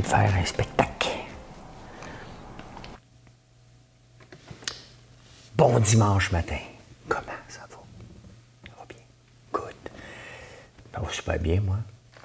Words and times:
De 0.00 0.06
faire 0.06 0.32
un 0.34 0.44
spectacle. 0.44 1.08
Bon 5.56 5.78
dimanche 5.80 6.32
matin. 6.32 6.58
Comment 7.08 7.20
ça 7.48 7.60
va? 7.70 7.76
Ça 8.66 8.72
va 8.78 8.84
bien? 8.88 8.98
Good. 9.52 9.74
Ça 10.94 11.00
va 11.00 11.08
super 11.10 11.38
bien, 11.38 11.60
moi. 11.60 11.76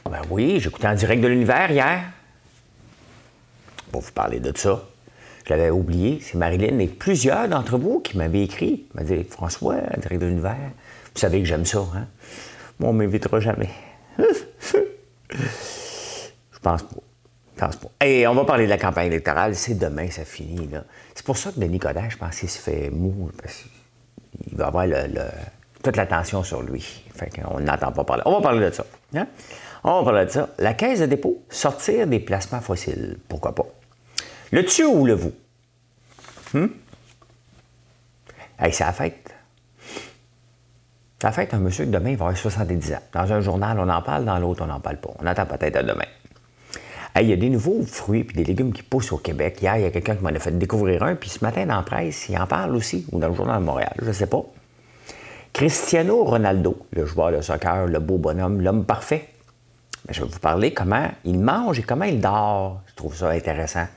Ben 0.09 0.22
oui, 0.30 0.59
j'écoutais 0.59 0.88
en 0.88 0.95
direct 0.95 1.22
de 1.22 1.27
l'univers 1.27 1.70
hier. 1.70 2.03
Pour 3.91 4.02
vous 4.02 4.11
parler 4.11 4.39
de 4.39 4.58
ça. 4.58 4.84
Je 5.45 5.53
l'avais 5.53 5.70
oublié. 5.70 6.20
C'est 6.22 6.36
Marilyn 6.36 6.80
et 6.80 6.88
plusieurs 6.88 7.47
d'entre 7.49 7.77
vous 7.77 7.99
qui 7.99 8.17
m'avaient 8.17 8.44
écrit. 8.44 8.86
M'avaient 8.94 9.23
dit 9.23 9.30
François, 9.30 9.75
en 9.75 9.99
direct 9.99 10.22
de 10.22 10.27
l'univers. 10.27 10.72
Vous 11.13 11.20
savez 11.20 11.39
que 11.39 11.45
j'aime 11.45 11.66
ça, 11.66 11.80
hein? 11.95 12.08
Moi, 12.80 12.91
on 12.91 12.94
m'invitera 12.94 13.39
jamais. 13.39 13.70
Je 15.30 16.59
pense 16.61 16.84
pas. 16.84 17.06
Et 18.02 18.27
on 18.27 18.34
va 18.34 18.45
parler 18.45 18.66
de 18.66 18.70
la 18.70 18.77
campagne 18.77 19.07
électorale. 19.07 19.55
C'est 19.55 19.75
demain, 19.75 20.09
ça 20.09 20.25
finit. 20.25 20.67
Là. 20.67 20.83
C'est 21.16 21.25
pour 21.25 21.38
ça 21.38 21.52
que 21.52 21.59
Denis 21.59 21.80
Coderre, 21.80 22.09
je 22.09 22.17
pense 22.17 22.39
qu'il 22.39 22.50
se 22.50 22.59
fait 22.59 22.89
mou. 22.89 23.30
Parce 23.41 23.66
qu'il 24.45 24.58
va 24.58 24.67
avoir 24.67 24.86
toute 25.83 25.95
l'attention 25.95 26.44
sur 26.44 26.61
lui. 26.61 27.03
Fait 27.16 27.30
qu'on 27.30 27.59
n'entend 27.59 27.91
pas 27.91 28.03
parler. 28.03 28.23
On 28.25 28.33
va 28.33 28.41
parler 28.41 28.69
de 28.69 28.72
ça. 28.73 28.85
hein? 29.16 29.28
On 29.83 30.02
va 30.02 30.11
parler 30.11 30.25
de 30.25 30.31
ça. 30.31 30.50
La 30.58 30.73
caisse 30.73 31.00
de 31.00 31.05
dépôt, 31.05 31.44
sortir 31.50 32.08
des 32.08 32.19
placements 32.19 32.61
fossiles. 32.61 33.17
Pourquoi 33.28 33.55
pas? 33.55 33.66
Le 34.52 34.63
tu 34.66 34.83
ou 34.83 35.05
le 35.05 35.13
vous? 35.13 35.33
Hum? 36.53 36.72
Hey, 38.59 38.73
c'est 38.73 38.83
la 38.83 38.94
fête. 38.94 39.33
C'est 41.19 41.28
la 41.28 41.31
fête 41.31 41.53
un 41.53 41.59
monsieur 41.59 41.85
que 41.85 41.89
demain, 41.91 42.11
il 42.11 42.17
va 42.17 42.25
avoir 42.25 42.38
70 42.38 42.94
ans. 42.94 43.00
Dans 43.13 43.31
un 43.33 43.41
journal, 43.41 43.80
on 43.80 43.89
en 43.89 44.02
parle, 44.02 44.25
dans 44.25 44.38
l'autre, 44.39 44.63
on 44.63 44.67
n'en 44.67 44.80
parle 44.80 44.97
pas. 44.97 45.09
On 45.19 45.25
attend 45.25 45.45
peut-être 45.45 45.75
à 45.78 45.83
demain. 45.83 46.05
Hey, 47.17 47.25
il 47.25 47.29
y 47.31 47.33
a 47.33 47.35
des 47.35 47.49
nouveaux 47.49 47.81
fruits 47.81 48.27
et 48.29 48.33
des 48.33 48.43
légumes 48.43 48.71
qui 48.71 48.83
poussent 48.83 49.11
au 49.11 49.17
Québec. 49.17 49.59
Hier, 49.59 49.75
il 49.77 49.81
y 49.81 49.85
a 49.85 49.89
quelqu'un 49.89 50.15
qui 50.15 50.23
m'en 50.23 50.29
a 50.29 50.37
fait 50.37 50.55
découvrir 50.55 51.01
un, 51.01 51.15
puis 51.15 51.31
ce 51.31 51.43
matin, 51.43 51.65
dans 51.65 51.77
la 51.77 51.81
presse, 51.81 52.29
il 52.29 52.37
en 52.37 52.45
parle 52.45 52.75
aussi, 52.75 53.07
ou 53.11 53.17
dans 53.17 53.29
le 53.29 53.33
journal 53.33 53.59
de 53.59 53.65
Montréal, 53.65 53.95
je 53.99 54.05
ne 54.05 54.13
sais 54.13 54.27
pas. 54.27 54.43
Cristiano 55.51 56.23
Ronaldo, 56.23 56.77
le 56.91 57.07
joueur 57.07 57.31
de 57.31 57.41
soccer, 57.41 57.88
le 57.88 57.97
beau 57.97 58.19
bonhomme, 58.19 58.61
l'homme 58.61 58.85
parfait. 58.85 59.29
Mais 60.07 60.13
je 60.13 60.21
vais 60.21 60.29
vous 60.29 60.38
parler 60.38 60.75
comment 60.75 61.09
il 61.25 61.39
mange 61.39 61.79
et 61.79 61.81
comment 61.81 62.05
il 62.05 62.21
dort. 62.21 62.81
Je 62.85 62.93
trouve 62.93 63.15
ça 63.15 63.31
intéressant. 63.31 63.88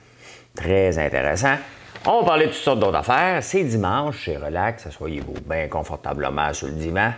Très 0.55 0.99
intéressant. 0.99 1.57
On 2.07 2.21
va 2.21 2.27
parler 2.27 2.47
de 2.47 2.53
toutes 2.53 2.63
sortes 2.63 2.81
d'autres 2.81 2.97
affaires. 2.97 3.45
C'est 3.45 3.65
dimanche, 3.65 4.25
c'est 4.25 4.39
relax, 4.39 4.87
asseyez-vous 4.87 5.35
bien 5.47 5.69
confortablement 5.69 6.55
sur 6.55 6.69
le 6.69 6.73
divan 6.73 7.13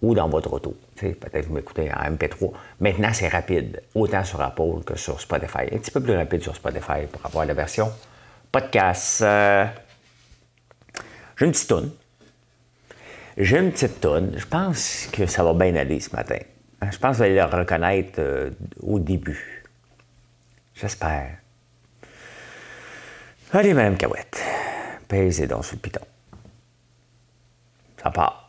ou 0.00 0.14
dans 0.14 0.28
votre 0.28 0.52
auto. 0.52 0.76
Peut-être 0.96 1.46
vous 1.46 1.54
m'écoutez 1.54 1.90
en 1.92 2.10
MP3. 2.12 2.52
Maintenant, 2.80 3.12
c'est 3.12 3.28
rapide, 3.28 3.82
autant 3.94 4.24
sur 4.24 4.40
Apple 4.40 4.82
que 4.86 4.96
sur 4.96 5.20
Spotify. 5.20 5.62
Un 5.72 5.78
petit 5.78 5.90
peu 5.90 6.00
plus 6.00 6.16
rapide 6.16 6.42
sur 6.42 6.54
Spotify 6.54 7.06
pour 7.10 7.24
avoir 7.26 7.44
la 7.46 7.54
version 7.54 7.90
podcast. 8.52 9.22
Euh, 9.22 9.66
J'ai 11.36 11.46
une 11.46 11.52
petite 11.52 11.68
toune. 11.68 11.90
J'ai 13.36 13.58
une 13.58 13.72
petite 13.72 14.00
toune. 14.00 14.32
Je 14.36 14.46
pense 14.46 15.08
que 15.12 15.26
ça 15.26 15.42
va 15.44 15.52
bien 15.52 15.74
aller 15.76 16.00
ce 16.00 16.14
matin. 16.14 16.38
Hein, 16.80 16.90
Je 16.90 16.98
pense 16.98 17.12
que 17.12 17.16
vous 17.18 17.22
allez 17.24 17.34
le 17.34 17.44
reconnaître 17.44 18.18
euh, 18.18 18.50
au 18.80 18.98
début. 18.98 19.64
J'espère. 20.74 21.38
Allez, 23.52 23.74
Madame 23.74 23.96
Cahouette, 23.96 24.42
pèsez 25.08 25.46
donc 25.46 25.64
sur 25.64 25.74
le 25.76 25.80
piton. 25.80 26.00
Ça 28.02 28.10
part. 28.10 28.47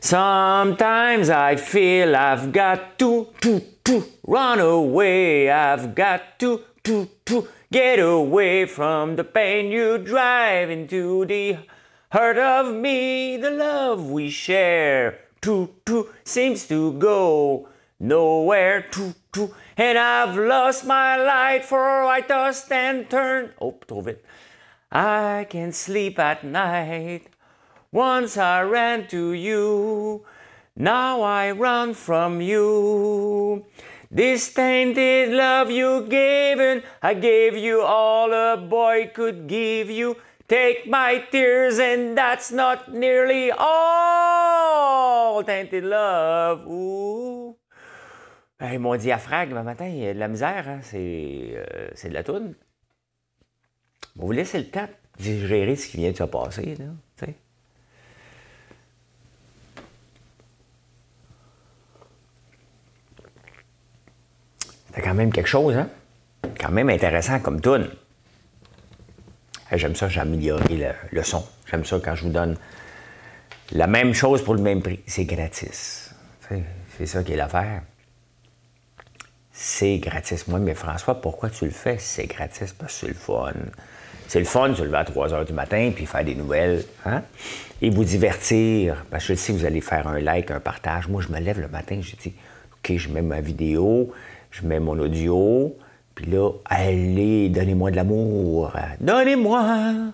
Sometimes 0.00 1.28
I 1.28 1.56
feel 1.56 2.14
I've 2.14 2.52
got 2.52 2.98
to, 3.00 3.28
to, 3.40 3.60
to 3.84 4.04
run 4.26 4.60
away. 4.60 5.50
I've 5.50 5.94
got 5.94 6.38
to, 6.38 6.62
to, 6.84 7.08
to 7.26 7.48
get 7.72 7.98
away 7.98 8.66
from 8.66 9.16
the 9.16 9.24
pain 9.24 9.72
you 9.72 9.98
drive 9.98 10.70
into 10.70 11.24
the 11.26 11.58
heart 12.12 12.38
of 12.38 12.74
me. 12.74 13.36
The 13.38 13.50
love 13.50 14.08
we 14.08 14.30
share, 14.30 15.18
to, 15.42 15.70
to 15.86 16.10
seems 16.22 16.68
to 16.68 16.92
go 16.92 17.68
nowhere, 17.98 18.82
to, 18.92 19.14
to. 19.32 19.52
And 19.76 19.98
I've 19.98 20.36
lost 20.36 20.84
my 20.86 21.16
light 21.16 21.64
for 21.64 22.04
I 22.04 22.20
tossed 22.20 22.70
and 22.70 23.10
turned. 23.10 23.52
Oh, 23.60 23.78
trop 23.86 24.04
vite. 24.04 24.22
I 24.92 25.46
can 25.50 25.72
sleep 25.72 26.20
at 26.20 26.44
night. 26.44 27.26
Once 27.90 28.36
I 28.36 28.60
ran 28.62 29.06
to 29.08 29.32
you, 29.32 30.22
now 30.76 31.22
I 31.22 31.52
run 31.52 31.94
from 31.94 32.42
you. 32.42 33.64
This 34.10 34.52
tainted 34.52 35.30
love 35.30 35.70
you 35.70 36.06
gave, 36.06 36.60
and 36.60 36.82
I 37.02 37.14
gave 37.14 37.56
you 37.56 37.80
all 37.80 38.32
a 38.32 38.58
boy 38.58 39.10
could 39.14 39.46
give 39.46 39.88
you. 39.90 40.16
Take 40.48 40.86
my 40.86 41.24
tears, 41.30 41.78
and 41.78 42.16
that's 42.16 42.52
not 42.52 42.92
nearly 42.92 43.50
all. 43.52 45.42
Tainted 45.44 45.84
love, 45.84 46.66
ooh. 46.66 47.56
Hey, 48.60 48.76
mon 48.76 48.96
diaphragme, 48.96 49.54
le 49.54 49.62
matin, 49.62 49.86
il 49.86 49.98
y 49.98 50.08
a 50.08 50.14
de 50.14 50.18
la 50.18 50.28
misère, 50.28 50.68
hein? 50.68 50.80
c'est, 50.82 51.54
euh, 51.54 51.88
de 52.04 52.12
la 52.12 52.22
toune. 52.22 52.54
Vous 54.16 54.32
laisser 54.32 54.58
le 54.58 54.68
temps 54.68 54.88
de 55.18 55.22
digérer 55.22 55.76
ce 55.76 55.88
qui 55.88 55.96
vient 55.98 56.10
de 56.10 56.16
se 56.16 56.24
passer, 56.24 56.74
là, 56.76 56.86
tu 57.16 57.34
C'est 64.98 65.04
quand 65.04 65.14
même 65.14 65.32
quelque 65.32 65.48
chose, 65.48 65.76
hein? 65.76 65.88
Quand 66.58 66.72
même 66.72 66.90
intéressant 66.90 67.38
comme 67.38 67.60
tune. 67.60 67.88
J'aime 69.72 69.94
ça, 69.94 70.08
j'ai 70.08 70.18
amélioré 70.18 70.92
le, 71.12 71.22
son. 71.22 71.46
J'aime 71.70 71.84
ça 71.84 72.00
quand 72.04 72.16
je 72.16 72.24
vous 72.24 72.32
donne 72.32 72.56
la 73.70 73.86
même 73.86 74.12
chose 74.12 74.42
pour 74.42 74.56
le 74.56 74.60
même 74.60 74.82
prix. 74.82 74.98
C'est 75.06 75.24
gratis. 75.24 76.12
C'est 76.96 77.06
ça 77.06 77.22
qui 77.22 77.32
est 77.32 77.36
l'affaire. 77.36 77.82
C'est 79.52 79.98
gratis. 79.98 80.48
Moi, 80.48 80.58
mais 80.58 80.74
François, 80.74 81.20
pourquoi 81.20 81.48
tu 81.50 81.66
le 81.66 81.70
fais? 81.70 81.98
C'est 82.00 82.26
gratis 82.26 82.72
parce 82.72 82.94
que 82.94 82.98
c'est 82.98 83.06
le 83.06 83.14
fun. 83.14 83.52
C'est 84.26 84.40
le 84.40 84.46
fun 84.46 84.70
de 84.70 84.74
se 84.74 84.82
lever 84.82 84.96
à 84.96 85.04
3 85.04 85.28
h 85.28 85.44
du 85.46 85.52
matin 85.52 85.92
puis 85.94 86.06
faire 86.06 86.24
des 86.24 86.34
nouvelles. 86.34 86.84
Hein? 87.06 87.22
Et 87.80 87.90
vous 87.90 88.02
divertir. 88.02 89.04
Parce 89.12 89.28
que 89.28 89.34
je 89.34 89.38
sais 89.38 89.52
que 89.52 89.58
vous 89.58 89.64
allez 89.64 89.80
faire 89.80 90.08
un 90.08 90.18
like, 90.18 90.50
un 90.50 90.58
partage. 90.58 91.06
Moi, 91.06 91.22
je 91.22 91.28
me 91.28 91.38
lève 91.38 91.60
le 91.60 91.68
matin, 91.68 92.00
je 92.02 92.16
dis, 92.16 92.34
OK, 92.78 92.96
je 92.96 93.08
mets 93.10 93.22
ma 93.22 93.40
vidéo, 93.40 94.12
je 94.50 94.66
mets 94.66 94.80
mon 94.80 94.98
audio. 94.98 95.76
Puis 96.14 96.26
là, 96.26 96.50
allez, 96.64 97.48
donnez-moi 97.48 97.90
de 97.90 97.96
l'amour. 97.96 98.72
Donnez-moi. 99.00 100.12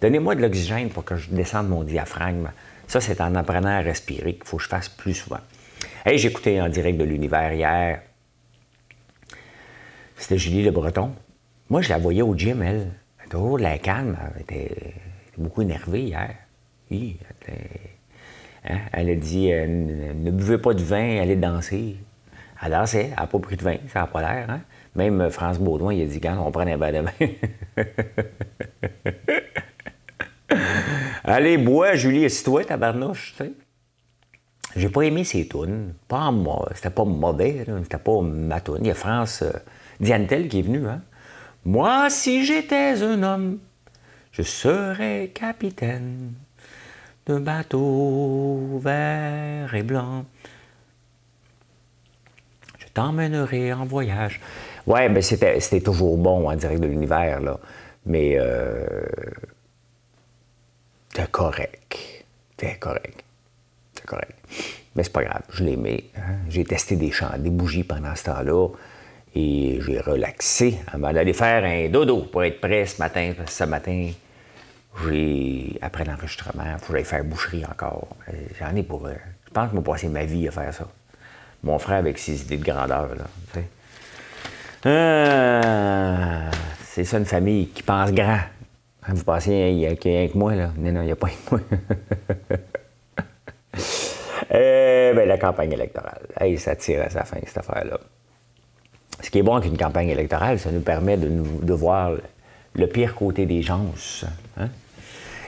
Donnez-moi 0.00 0.34
de 0.34 0.40
l'oxygène 0.40 0.88
pour 0.88 1.04
que 1.04 1.16
je 1.16 1.30
descende 1.30 1.68
mon 1.68 1.82
diaphragme. 1.82 2.50
Ça, 2.86 3.00
c'est 3.00 3.20
en 3.20 3.34
apprenant 3.34 3.68
à 3.68 3.80
respirer 3.80 4.34
qu'il 4.34 4.44
faut 4.44 4.56
que 4.56 4.62
je 4.62 4.68
fasse 4.68 4.88
plus 4.88 5.14
souvent. 5.14 5.40
Écouté 6.06 6.60
en 6.60 6.68
direct 6.68 6.98
de 6.98 7.04
l'univers 7.04 7.52
hier. 7.52 8.02
C'était 10.16 10.38
Julie 10.38 10.62
Le 10.62 10.70
Breton. 10.70 11.12
Moi, 11.68 11.82
je 11.82 11.88
la 11.88 11.98
voyais 11.98 12.22
au 12.22 12.34
gym, 12.36 12.62
elle. 12.62 12.90
Elle 13.18 13.26
était 13.26 13.30
toujours 13.30 13.58
la 13.58 13.78
calme. 13.78 14.16
Était, 14.38 14.64
elle 14.64 14.72
était 15.28 15.38
beaucoup 15.38 15.62
énervée 15.62 16.02
hier. 16.02 16.34
Oui, 16.90 17.16
elle, 18.64 18.74
hein, 18.74 18.78
a 18.92 19.14
dit 19.14 19.52
euh, 19.52 19.66
ne 19.66 20.30
buvez 20.30 20.58
pas 20.58 20.74
de 20.74 20.82
vin, 20.82 21.20
allez 21.20 21.36
danser. 21.36 21.96
Elle 22.62 22.72
dansait, 22.72 23.10
elle 23.10 23.16
n'a 23.16 23.26
pas 23.26 23.38
pris 23.38 23.56
de 23.56 23.62
vin, 23.62 23.76
ça 23.92 24.00
n'a 24.00 24.06
pas 24.06 24.20
l'air. 24.20 24.50
Hein? 24.50 24.60
Même 24.94 25.20
euh, 25.20 25.30
France 25.30 25.58
Baudouin, 25.58 25.94
il 25.94 26.02
a 26.02 26.06
dit 26.06 26.20
quand 26.20 26.36
on 26.44 26.50
prend 26.50 26.66
un 26.66 26.76
verre 26.76 26.92
de 26.92 27.08
vin. 27.08 27.12
Allez, 31.24 31.58
bois, 31.58 31.94
Julie, 31.94 32.24
assis-toi, 32.24 32.64
tabarnouche, 32.64 33.34
tu 33.36 33.44
sais. 33.44 33.52
J'ai 34.76 34.88
pas 34.88 35.02
aimé 35.02 35.24
ses 35.24 35.48
tunes. 35.48 35.94
Pas 36.06 36.30
moi. 36.30 36.68
C'était 36.74 36.90
pas 36.90 37.04
mauvais. 37.04 37.64
C'était 37.82 37.98
pas 37.98 38.20
ma 38.20 38.60
tune. 38.60 38.78
Il 38.80 38.86
y 38.86 38.90
a 38.90 38.94
France 38.94 39.42
euh, 39.42 39.52
qui 39.98 40.58
est 40.58 40.62
venue, 40.62 40.86
hein. 40.86 41.02
Moi, 41.64 42.08
si 42.08 42.46
j'étais 42.46 43.02
un 43.02 43.22
homme, 43.22 43.58
je 44.32 44.42
serais 44.42 45.30
capitaine 45.34 46.32
d'un 47.26 47.40
bateau 47.40 48.80
vert 48.82 49.74
et 49.74 49.82
blanc. 49.82 50.24
Je 52.90 52.94
t'emmènerai 52.94 53.72
en 53.72 53.84
voyage. 53.84 54.40
Ouais, 54.84 55.08
ben 55.08 55.22
c'était, 55.22 55.80
toujours 55.80 56.16
bon 56.16 56.48
en 56.50 56.56
direct 56.56 56.80
de 56.80 56.88
l'univers, 56.88 57.40
là. 57.40 57.56
Mais 58.04 58.36
euh, 58.36 58.84
c'était 61.08 61.28
correct. 61.28 62.24
C'était 62.50 62.76
correct. 62.78 63.22
C'était 63.94 64.06
correct. 64.06 64.32
Mais 64.96 65.04
c'est 65.04 65.12
pas 65.12 65.22
grave, 65.22 65.42
je 65.50 65.62
l'aimais. 65.62 66.04
Hein. 66.16 66.38
J'ai 66.48 66.64
testé 66.64 66.96
des 66.96 67.12
chants, 67.12 67.30
des 67.38 67.50
bougies 67.50 67.84
pendant 67.84 68.14
ce 68.16 68.24
temps-là. 68.24 68.68
Et 69.36 69.78
j'ai 69.82 70.00
relaxé 70.00 70.78
avant 70.92 71.12
d'aller 71.12 71.32
faire 71.32 71.62
un 71.62 71.88
dodo 71.88 72.24
pour 72.24 72.42
être 72.42 72.60
prêt 72.60 72.86
ce 72.86 73.00
matin. 73.00 73.32
Parce 73.36 73.50
que 73.50 73.56
ce 73.56 73.64
matin, 73.64 74.10
j'ai, 75.04 75.78
après 75.80 76.04
l'enregistrement, 76.04 76.64
il 76.66 76.78
faut 76.80 77.04
faire 77.04 77.24
boucherie 77.24 77.64
encore. 77.64 78.08
Euh, 78.28 78.32
j'en 78.58 78.74
ai 78.74 78.82
pour. 78.82 79.06
Euh, 79.06 79.14
je 79.46 79.52
pense 79.52 79.68
que 79.68 79.76
je 79.76 79.80
vais 79.80 79.84
passer 79.84 80.08
ma 80.08 80.24
vie 80.24 80.48
à 80.48 80.50
faire 80.50 80.74
ça. 80.74 80.88
Mon 81.62 81.78
frère 81.78 81.98
avec 81.98 82.18
ses 82.18 82.42
idées 82.42 82.56
de 82.56 82.64
grandeur, 82.64 83.14
là. 83.16 83.24
Euh, 84.86 86.50
c'est 86.84 87.04
ça 87.04 87.18
une 87.18 87.26
famille 87.26 87.68
qui 87.68 87.82
pense 87.82 88.12
grand. 88.12 88.38
Hein, 89.06 89.14
vous 89.14 89.24
pensez 89.24 89.50
qu'il 89.50 89.76
n'y 89.76 89.86
a 89.86 89.94
qu'un 89.94 90.28
que 90.28 90.38
moi, 90.38 90.54
là? 90.54 90.70
Non, 90.78 90.92
non, 90.92 91.02
il 91.02 91.06
n'y 91.06 91.12
a 91.12 91.16
pas 91.16 91.28
que 91.28 91.50
moi. 91.50 91.60
eh 94.50 95.12
bien, 95.14 95.26
la 95.26 95.38
campagne 95.38 95.72
électorale. 95.72 96.22
Hey, 96.38 96.58
ça 96.58 96.76
tire 96.76 97.02
à 97.02 97.10
sa 97.10 97.24
fin, 97.24 97.38
cette 97.44 97.58
affaire-là. 97.58 97.98
Ce 99.22 99.30
qui 99.30 99.38
est 99.38 99.42
bon 99.42 99.56
avec 99.56 99.70
une 99.70 99.76
campagne 99.76 100.08
électorale, 100.08 100.58
ça 100.58 100.70
nous 100.70 100.80
permet 100.80 101.18
de, 101.18 101.74
voir 101.74 102.12
le 102.74 102.86
pire 102.86 103.14
côté 103.14 103.44
des 103.44 103.60
gens. 103.60 103.84
Hein? 104.58 104.68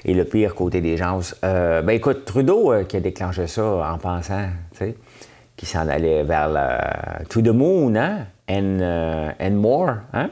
Et 0.04 0.12
le 0.12 0.24
pire 0.24 0.54
côté 0.54 0.82
des 0.82 0.98
gens. 0.98 1.20
Euh, 1.42 1.80
ben 1.80 1.92
écoute, 1.92 2.26
Trudeau 2.26 2.72
euh, 2.72 2.84
qui 2.84 2.96
a 2.96 3.00
déclenché 3.00 3.46
ça 3.46 3.64
en 3.64 3.98
pensant, 3.98 4.48
qui 5.62 5.68
s'en 5.68 5.86
allait 5.86 6.24
vers 6.24 6.48
le 6.48 7.24
To 7.26 7.40
the 7.40 7.54
Moon, 7.54 7.94
hein? 7.94 8.26
And, 8.50 8.80
euh, 8.80 9.30
and 9.38 9.52
more, 9.52 9.94
hein? 10.12 10.28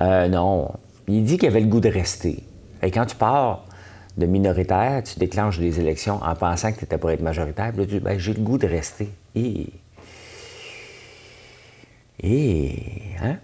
Euh, 0.00 0.28
non. 0.28 0.70
Il 1.08 1.24
dit 1.24 1.38
qu'il 1.38 1.48
avait 1.48 1.60
le 1.60 1.66
goût 1.66 1.80
de 1.80 1.88
rester. 1.88 2.44
Et 2.84 2.92
quand 2.92 3.04
tu 3.04 3.16
pars 3.16 3.64
de 4.16 4.26
minoritaire, 4.26 5.02
tu 5.02 5.18
déclenches 5.18 5.58
des 5.58 5.80
élections 5.80 6.22
en 6.22 6.36
pensant 6.36 6.70
que 6.70 6.78
tu 6.78 6.84
étais 6.84 6.98
pour 6.98 7.10
être 7.10 7.20
majoritaire, 7.20 7.72
puis 7.72 7.80
là, 7.80 7.86
tu 7.86 7.94
dis, 7.94 7.98
ben, 7.98 8.16
j'ai 8.16 8.32
le 8.32 8.42
goût 8.42 8.58
de 8.58 8.68
rester. 8.68 9.10
Et. 9.34 9.66
Et. 12.22 12.76
Hein? 13.24 13.38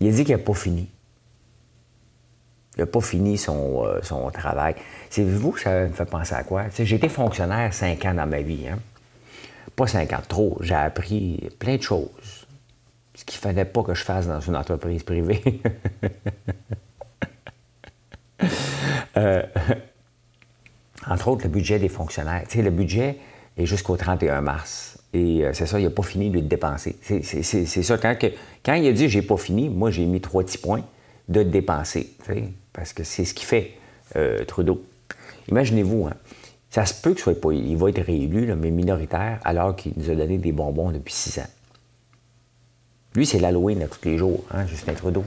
Il 0.00 0.08
a 0.08 0.10
dit 0.10 0.24
qu'il 0.24 0.34
n'a 0.34 0.42
pas 0.42 0.54
fini. 0.54 0.88
Il 2.78 2.80
n'a 2.80 2.86
pas 2.86 3.02
fini 3.02 3.36
son, 3.36 3.84
euh, 3.84 4.00
son 4.00 4.30
travail. 4.30 4.74
C'est 5.10 5.24
vous 5.24 5.56
ça 5.56 5.88
me 5.88 5.88
fait 5.88 6.04
penser 6.04 6.34
à 6.34 6.44
quoi? 6.44 6.64
J'ai 6.78 6.96
été 6.96 7.08
fonctionnaire 7.08 7.74
cinq 7.74 8.04
ans 8.04 8.14
dans 8.14 8.26
ma 8.26 8.40
vie. 8.40 8.68
Hein? 8.68 8.78
Pas 9.74 9.88
cinq 9.88 10.12
ans, 10.12 10.22
trop. 10.26 10.56
J'ai 10.60 10.74
appris 10.74 11.50
plein 11.58 11.76
de 11.76 11.82
choses. 11.82 12.46
Ce 13.14 13.24
qu'il 13.24 13.38
ne 13.38 13.40
fallait 13.40 13.64
pas 13.64 13.82
que 13.82 13.92
je 13.92 14.04
fasse 14.04 14.28
dans 14.28 14.40
une 14.40 14.56
entreprise 14.56 15.02
privée. 15.02 15.42
Euh, 19.16 19.42
entre 21.06 21.28
autres, 21.28 21.44
le 21.44 21.50
budget 21.50 21.78
des 21.78 21.90
fonctionnaires. 21.90 22.44
Le 22.54 22.70
budget 22.70 23.18
est 23.58 23.66
jusqu'au 23.66 23.96
31 23.96 24.40
mars. 24.40 24.98
Et 25.12 25.44
euh, 25.44 25.52
c'est 25.52 25.66
ça, 25.66 25.78
il 25.78 25.84
n'a 25.84 25.90
pas 25.90 26.02
fini 26.02 26.30
de 26.30 26.40
dépenser. 26.40 26.96
C'est 27.02 27.82
ça. 27.82 27.98
Quand, 27.98 28.16
quand, 28.64 28.74
il 28.74 28.86
a 28.86 28.92
dit 28.92 29.08
j'ai 29.10 29.22
pas 29.22 29.36
fini, 29.36 29.68
moi 29.68 29.90
j'ai 29.90 30.06
mis 30.06 30.20
trois 30.20 30.42
petits 30.42 30.58
points 30.58 30.84
de 31.28 31.42
dépenser. 31.42 32.14
parce 32.72 32.92
que 32.92 33.04
c'est 33.04 33.24
ce 33.24 33.34
qu'il 33.34 33.46
fait, 33.46 33.72
euh, 34.16 34.44
Trudeau. 34.44 34.82
Imaginez-vous, 35.50 36.06
hein, 36.06 36.14
ça 36.70 36.86
se 36.86 36.94
peut 37.00 37.14
qu'il 37.14 37.34
pas. 37.34 37.52
Il 37.52 37.76
va 37.76 37.90
être 37.90 38.02
réélu, 38.02 38.54
mais 38.54 38.70
minoritaire, 38.70 39.40
alors 39.44 39.74
qu'il 39.76 39.92
nous 39.96 40.10
a 40.10 40.14
donné 40.14 40.38
des 40.38 40.52
bonbons 40.52 40.92
depuis 40.92 41.12
six 41.12 41.38
ans. 41.40 41.48
Lui, 43.14 43.26
c'est 43.26 43.40
l'Halloween 43.40 43.82
à 43.82 43.88
tous 43.88 44.04
les 44.04 44.16
jours, 44.16 44.44
hein, 44.52 44.66
Justin 44.66 44.94
Trudeau. 44.94 45.24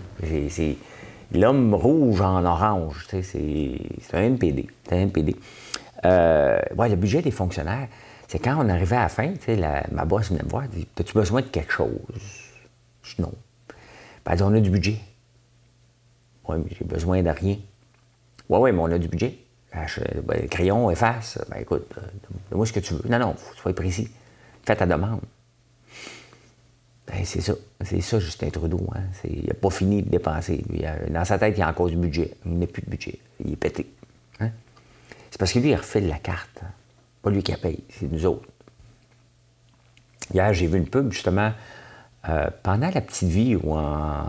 C'est 0.49 0.77
l'homme 1.33 1.73
rouge 1.73 2.21
en 2.21 2.45
orange. 2.45 3.05
C'est 3.09 3.77
un 4.13 4.21
NPD. 4.21 4.67
Un 4.89 4.97
NPD. 4.97 5.35
Euh, 6.05 6.59
le 6.71 6.95
budget 6.95 7.21
des 7.21 7.31
fonctionnaires, 7.31 7.89
c'est 8.27 8.39
quand 8.39 8.55
on 8.57 8.69
arrivait 8.69 8.95
à 8.95 9.03
la 9.03 9.09
fin, 9.09 9.33
ma 9.91 10.05
boss 10.05 10.29
venait 10.29 10.43
me 10.43 10.49
voir, 10.49 10.67
dit 10.67 10.87
As-tu 10.97 11.13
besoin 11.13 11.41
de 11.41 11.47
quelque 11.47 11.71
chose? 11.71 11.89
Je 13.03 13.15
dis 13.15 13.21
non. 13.21 13.33
Elle 14.25 14.37
dit 14.37 14.43
On 14.43 14.53
a 14.53 14.59
du 14.61 14.69
budget. 14.69 14.97
Oui, 16.47 16.57
mais 16.63 16.71
j'ai 16.77 16.85
besoin 16.85 17.21
de 17.21 17.29
rien. 17.29 17.57
Oui, 18.49 18.59
oui, 18.59 18.71
mais 18.71 18.79
on 18.79 18.91
a 18.91 18.97
du 18.97 19.07
budget. 19.07 19.42
Ben, 19.73 20.47
crayon, 20.49 20.91
efface. 20.91 21.39
Ben 21.49 21.61
écoute, 21.61 21.87
euh, 21.97 22.01
donne-moi 22.49 22.65
ce 22.65 22.73
que 22.73 22.79
tu 22.79 22.93
veux. 22.93 23.09
Non, 23.09 23.19
non, 23.19 23.33
faut 23.33 23.55
sois 23.55 23.73
précis. 23.73 24.09
Fais 24.63 24.75
ta 24.75 24.85
demande. 24.85 25.21
Ben, 27.07 27.25
c'est 27.25 27.41
ça. 27.41 27.53
C'est 27.83 28.01
ça, 28.01 28.19
Justin 28.19 28.49
Trudeau. 28.49 28.87
Hein. 28.95 29.01
il 29.23 29.47
n'a 29.47 29.53
pas 29.53 29.69
fini 29.69 30.03
de 30.03 30.09
dépenser. 30.09 30.63
dans 31.09 31.25
sa 31.25 31.37
tête, 31.39 31.55
il 31.57 31.61
a 31.63 31.69
encore 31.69 31.89
du 31.89 31.97
budget. 31.97 32.35
Il 32.45 32.59
n'a 32.59 32.67
plus 32.67 32.83
de 32.83 32.89
budget. 32.89 33.19
Il 33.43 33.53
est 33.53 33.55
pété. 33.55 33.91
Hein. 34.39 34.51
C'est 35.31 35.37
parce 35.39 35.51
que 35.51 35.59
lui, 35.59 35.69
il 35.69 35.75
refait 35.75 36.01
la 36.01 36.19
carte. 36.19 36.61
Pas 37.21 37.31
lui 37.31 37.41
qui 37.41 37.53
a 37.53 37.57
payé, 37.57 37.83
c'est 37.89 38.11
nous 38.11 38.25
autres. 38.25 38.47
Hier, 40.33 40.53
j'ai 40.53 40.67
vu 40.67 40.77
une 40.77 40.87
pub, 40.87 41.11
justement, 41.11 41.51
euh, 42.29 42.47
pendant 42.63 42.89
la 42.89 43.01
petite 43.01 43.29
vie 43.29 43.55
ou 43.55 43.73
en, 43.73 44.25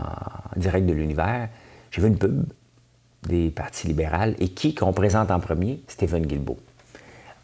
direct 0.55 0.85
de 0.85 0.93
l'univers, 0.93 1.49
j'ai 1.91 2.01
vu 2.01 2.07
une 2.07 2.17
pub 2.17 2.45
des 3.27 3.49
partis 3.49 3.87
libéraux 3.87 4.33
et 4.39 4.49
qui 4.49 4.75
qu'on 4.75 4.93
présente 4.93 5.31
en 5.31 5.39
premier? 5.39 5.81
Stephen 5.87 6.25
Guilbeault. 6.25 6.59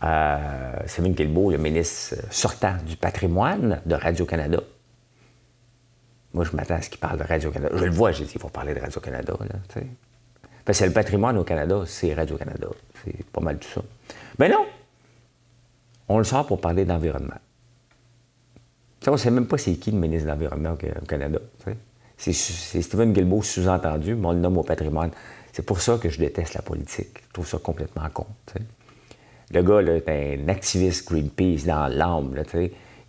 Euh, 0.03 0.77
Stephen 0.87 1.13
Guilbeault, 1.13 1.51
le 1.51 1.57
ministre 1.57 2.15
sortant 2.31 2.75
du 2.85 2.95
patrimoine 2.95 3.81
de 3.85 3.95
Radio-Canada. 3.95 4.61
Moi, 6.33 6.45
je 6.45 6.55
m'attends 6.55 6.75
à 6.75 6.81
ce 6.81 6.89
qu'il 6.89 6.99
parle 6.99 7.19
de 7.19 7.23
Radio-Canada. 7.23 7.75
Je 7.77 7.85
le 7.85 7.91
vois, 7.91 8.11
j'ai 8.11 8.23
dit, 8.23 8.31
il 8.35 8.41
faut 8.41 8.49
parler 8.49 8.73
de 8.73 8.79
Radio-Canada. 8.79 9.33
c'est 10.71 10.85
le 10.85 10.93
patrimoine 10.93 11.37
au 11.37 11.43
Canada, 11.43 11.83
c'est 11.85 12.13
Radio-Canada. 12.13 12.67
C'est 13.03 13.25
pas 13.27 13.41
mal 13.41 13.59
tout 13.59 13.67
ça. 13.67 13.81
Mais 14.39 14.49
non, 14.49 14.65
on 16.07 16.17
le 16.17 16.23
sort 16.23 16.47
pour 16.47 16.59
parler 16.59 16.85
d'environnement. 16.85 17.39
on 19.07 19.11
ne 19.11 19.17
sait 19.17 19.31
même 19.31 19.47
pas 19.47 19.57
c'est 19.57 19.73
qui 19.75 19.91
le 19.91 19.97
ministre 19.97 20.25
de 20.25 20.31
l'Environnement 20.31 20.73
au 20.73 21.05
Canada. 21.05 21.39
C'est 22.17 22.33
Stephen 22.33 23.13
Guilbeault 23.13 23.41
sous-entendu, 23.41 24.15
mais 24.15 24.27
on 24.27 24.31
le 24.31 24.39
nomme 24.39 24.57
au 24.57 24.63
patrimoine. 24.63 25.11
C'est 25.53 25.65
pour 25.65 25.81
ça 25.81 25.97
que 25.97 26.09
je 26.09 26.17
déteste 26.17 26.53
la 26.53 26.61
politique. 26.61 27.21
Je 27.27 27.33
trouve 27.33 27.47
ça 27.47 27.57
complètement 27.57 28.07
con. 28.13 28.25
Le 29.53 29.61
gars 29.63 29.81
là, 29.81 29.95
est 29.95 30.09
un 30.09 30.47
activiste 30.47 31.07
Greenpeace 31.07 31.65
dans 31.65 31.87
l'âme. 31.87 32.41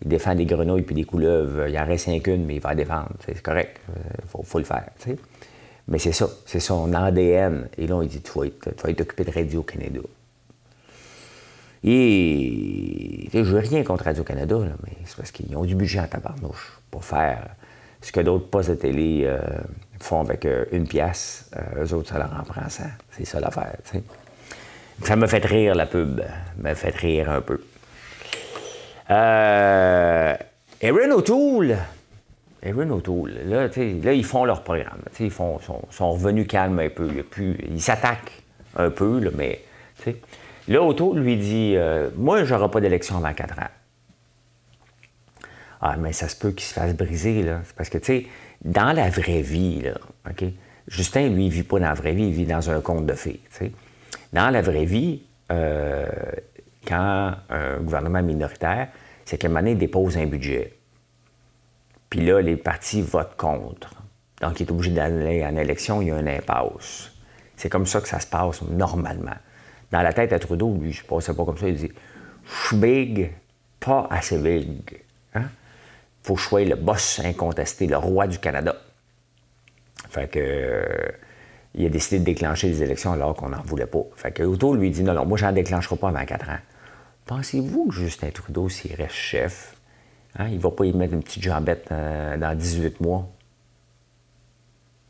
Il 0.01 0.07
défend 0.09 0.35
des 0.35 0.45
grenouilles 0.45 0.81
puis 0.81 0.95
des 0.95 1.05
couleuvres. 1.05 1.67
Il 1.67 1.77
en 1.77 1.85
reste 1.85 2.09
un 2.09 2.19
qu'une, 2.19 2.45
mais 2.45 2.55
il 2.55 2.61
va 2.61 2.75
défendre. 2.75 3.11
C'est 3.25 3.41
correct. 3.41 3.79
Il 3.87 4.39
euh, 4.39 4.43
faut, 4.43 4.59
le 4.59 4.65
faire. 4.65 4.89
Mais 5.87 5.99
c'est 5.99 6.11
ça. 6.11 6.27
C'est 6.45 6.59
son 6.59 6.93
ADN. 6.93 7.69
Et 7.77 7.87
là, 7.87 8.01
il 8.03 8.09
dit 8.09 8.21
tu 8.21 8.39
vas 8.39 8.45
être 8.45 9.01
occupé 9.01 9.23
de 9.23 9.31
Radio-Canada. 9.31 10.01
Et 11.85 13.29
je 13.33 13.39
veux 13.39 13.59
rien 13.59 13.83
contre 13.83 14.05
Radio-Canada, 14.05 14.57
mais 14.83 14.93
c'est 15.05 15.17
parce 15.17 15.31
qu'ils 15.31 15.55
ont 15.57 15.65
du 15.65 15.75
budget 15.75 15.99
en 15.99 16.07
tabarnouche 16.07 16.79
pour 16.89 17.03
faire 17.03 17.55
ce 18.01 18.11
que 18.11 18.21
d'autres 18.21 18.47
postes 18.47 18.69
de 18.69 18.75
télé 18.75 19.23
euh, 19.25 19.39
font 20.03 20.21
avec 20.21 20.45
euh, 20.45 20.65
une 20.71 20.87
pièce. 20.87 21.49
Euh, 21.55 21.83
eux 21.83 21.93
autres, 21.93 22.09
ça 22.09 22.17
leur 22.17 22.31
en 22.39 22.43
prend 22.43 22.69
ça. 22.69 22.85
C'est 23.11 23.25
ça 23.25 23.39
l'affaire. 23.39 23.75
Ça 25.03 25.15
me 25.15 25.27
fait 25.27 25.43
rire, 25.45 25.75
la 25.75 25.85
pub. 25.85 26.21
me 26.57 26.73
fait 26.73 26.95
rire 26.95 27.31
un 27.31 27.41
peu. 27.41 27.61
Euh, 29.09 30.35
Erin 30.81 31.11
O'Toole. 31.11 31.77
Erin 32.61 32.89
O'Toole, 32.91 33.33
là, 33.45 33.67
là, 33.67 34.13
ils 34.13 34.23
font 34.23 34.45
leur 34.45 34.63
programme. 34.63 35.01
Ils 35.19 35.31
font, 35.31 35.59
sont, 35.59 36.11
revenus 36.11 36.47
calmes 36.47 36.79
un 36.79 36.89
peu. 36.89 37.09
ils 37.69 37.81
s'attaquent 37.81 38.41
un 38.77 38.89
peu, 38.89 39.19
là, 39.19 39.31
mais 39.35 39.61
Là, 40.67 40.81
Auto 40.81 41.13
lui 41.13 41.37
dit 41.37 41.73
euh, 41.75 42.09
Moi, 42.15 42.43
je 42.45 42.53
n'aurai 42.53 42.69
pas 42.69 42.81
d'élection 42.81 43.17
avant 43.17 43.33
4 43.33 43.59
ans. 43.59 43.67
Ah, 45.81 45.97
mais 45.97 46.13
ça 46.13 46.29
se 46.29 46.35
peut 46.35 46.51
qu'il 46.51 46.65
se 46.65 46.73
fasse 46.73 46.93
briser, 46.95 47.43
là. 47.43 47.59
Parce 47.75 47.89
que, 47.89 47.97
tu 47.97 48.05
sais, 48.05 48.25
dans 48.63 48.93
la 48.93 49.09
vraie 49.09 49.41
vie, 49.41 49.81
là, 49.81 49.95
OK? 50.29 50.45
Justin, 50.87 51.29
lui, 51.29 51.45
il 51.45 51.51
vit 51.51 51.63
pas 51.63 51.79
dans 51.79 51.87
la 51.87 51.93
vraie 51.93 52.13
vie, 52.13 52.27
il 52.27 52.33
vit 52.33 52.45
dans 52.45 52.69
un 52.69 52.81
conte 52.81 53.05
de 53.05 53.13
fées. 53.13 53.41
Dans 54.33 54.49
la 54.49 54.61
vraie 54.61 54.85
vie, 54.85 55.21
euh, 55.51 56.07
quand 56.85 57.33
un 57.49 57.77
gouvernement 57.79 58.21
minoritaire, 58.21 58.89
c'est 59.25 59.37
qu'à 59.37 59.47
un 59.47 59.49
moment 59.49 59.61
donné, 59.61 59.71
il 59.71 59.77
dépose 59.77 60.17
un 60.17 60.25
budget. 60.25 60.73
Puis 62.09 62.25
là, 62.25 62.41
les 62.41 62.57
partis 62.57 63.01
votent 63.01 63.37
contre. 63.37 63.95
Donc, 64.41 64.59
il 64.59 64.67
est 64.67 64.71
obligé 64.71 64.91
d'aller 64.91 65.45
en 65.45 65.55
élection, 65.55 66.01
il 66.01 66.09
y 66.09 66.11
a 66.11 66.15
un 66.15 66.27
impasse. 66.27 67.11
C'est 67.55 67.69
comme 67.69 67.85
ça 67.85 68.01
que 68.01 68.07
ça 68.09 68.19
se 68.19 68.27
passe 68.27 68.61
normalement 68.63 69.37
dans 69.93 70.01
la 70.01 70.11
tête 70.11 70.33
à 70.33 70.39
Trudeau, 70.39 70.75
lui, 70.81 70.91
je 70.91 71.03
ne 71.03 71.07
passais 71.07 71.35
pas 71.35 71.45
comme 71.45 71.57
ça, 71.57 71.67
il 71.67 71.75
dit 71.75 71.91
Je 72.43 72.67
suis 72.67 72.75
big, 72.75 73.31
pas 73.79 74.07
assez 74.09 74.39
big. 74.39 75.03
Hein? 75.35 75.43
Faut 76.23 76.37
sois 76.37 76.63
le 76.63 76.75
boss 76.75 77.19
incontesté, 77.23 77.85
le 77.85 77.97
roi 77.97 78.27
du 78.27 78.39
Canada. 78.39 78.75
Fait 80.09 80.29
que. 80.29 80.39
Euh, 80.39 81.11
il 81.75 81.85
a 81.85 81.89
décidé 81.89 82.19
de 82.19 82.23
déclencher 82.23 82.67
les 82.67 82.83
élections 82.83 83.13
alors 83.13 83.35
qu'on 83.35 83.49
n'en 83.49 83.61
voulait 83.63 83.87
pas. 83.87 84.03
Fait 84.15 84.31
que 84.31 84.43
Auto 84.43 84.75
lui 84.75 84.91
dit 84.91 85.03
non, 85.03 85.13
non, 85.13 85.25
moi, 85.25 85.37
j'en 85.37 85.51
déclencherai 85.51 85.95
pas 85.95 86.09
avant 86.09 86.25
quatre 86.25 86.49
ans. 86.49 86.59
pensez-vous 87.25 87.87
que 87.87 87.95
Justin 87.95 88.29
Trudeau, 88.29 88.69
s'il 88.69 88.93
reste 88.93 89.15
chef, 89.15 89.75
hein, 90.37 90.49
il 90.49 90.59
va 90.59 90.69
pas 90.69 90.85
y 90.85 90.93
mettre 90.93 91.13
une 91.13 91.23
petite 91.23 91.43
jambette 91.43 91.87
euh, 91.91 92.37
dans 92.37 92.55
18 92.55 93.01
mois? 93.01 93.27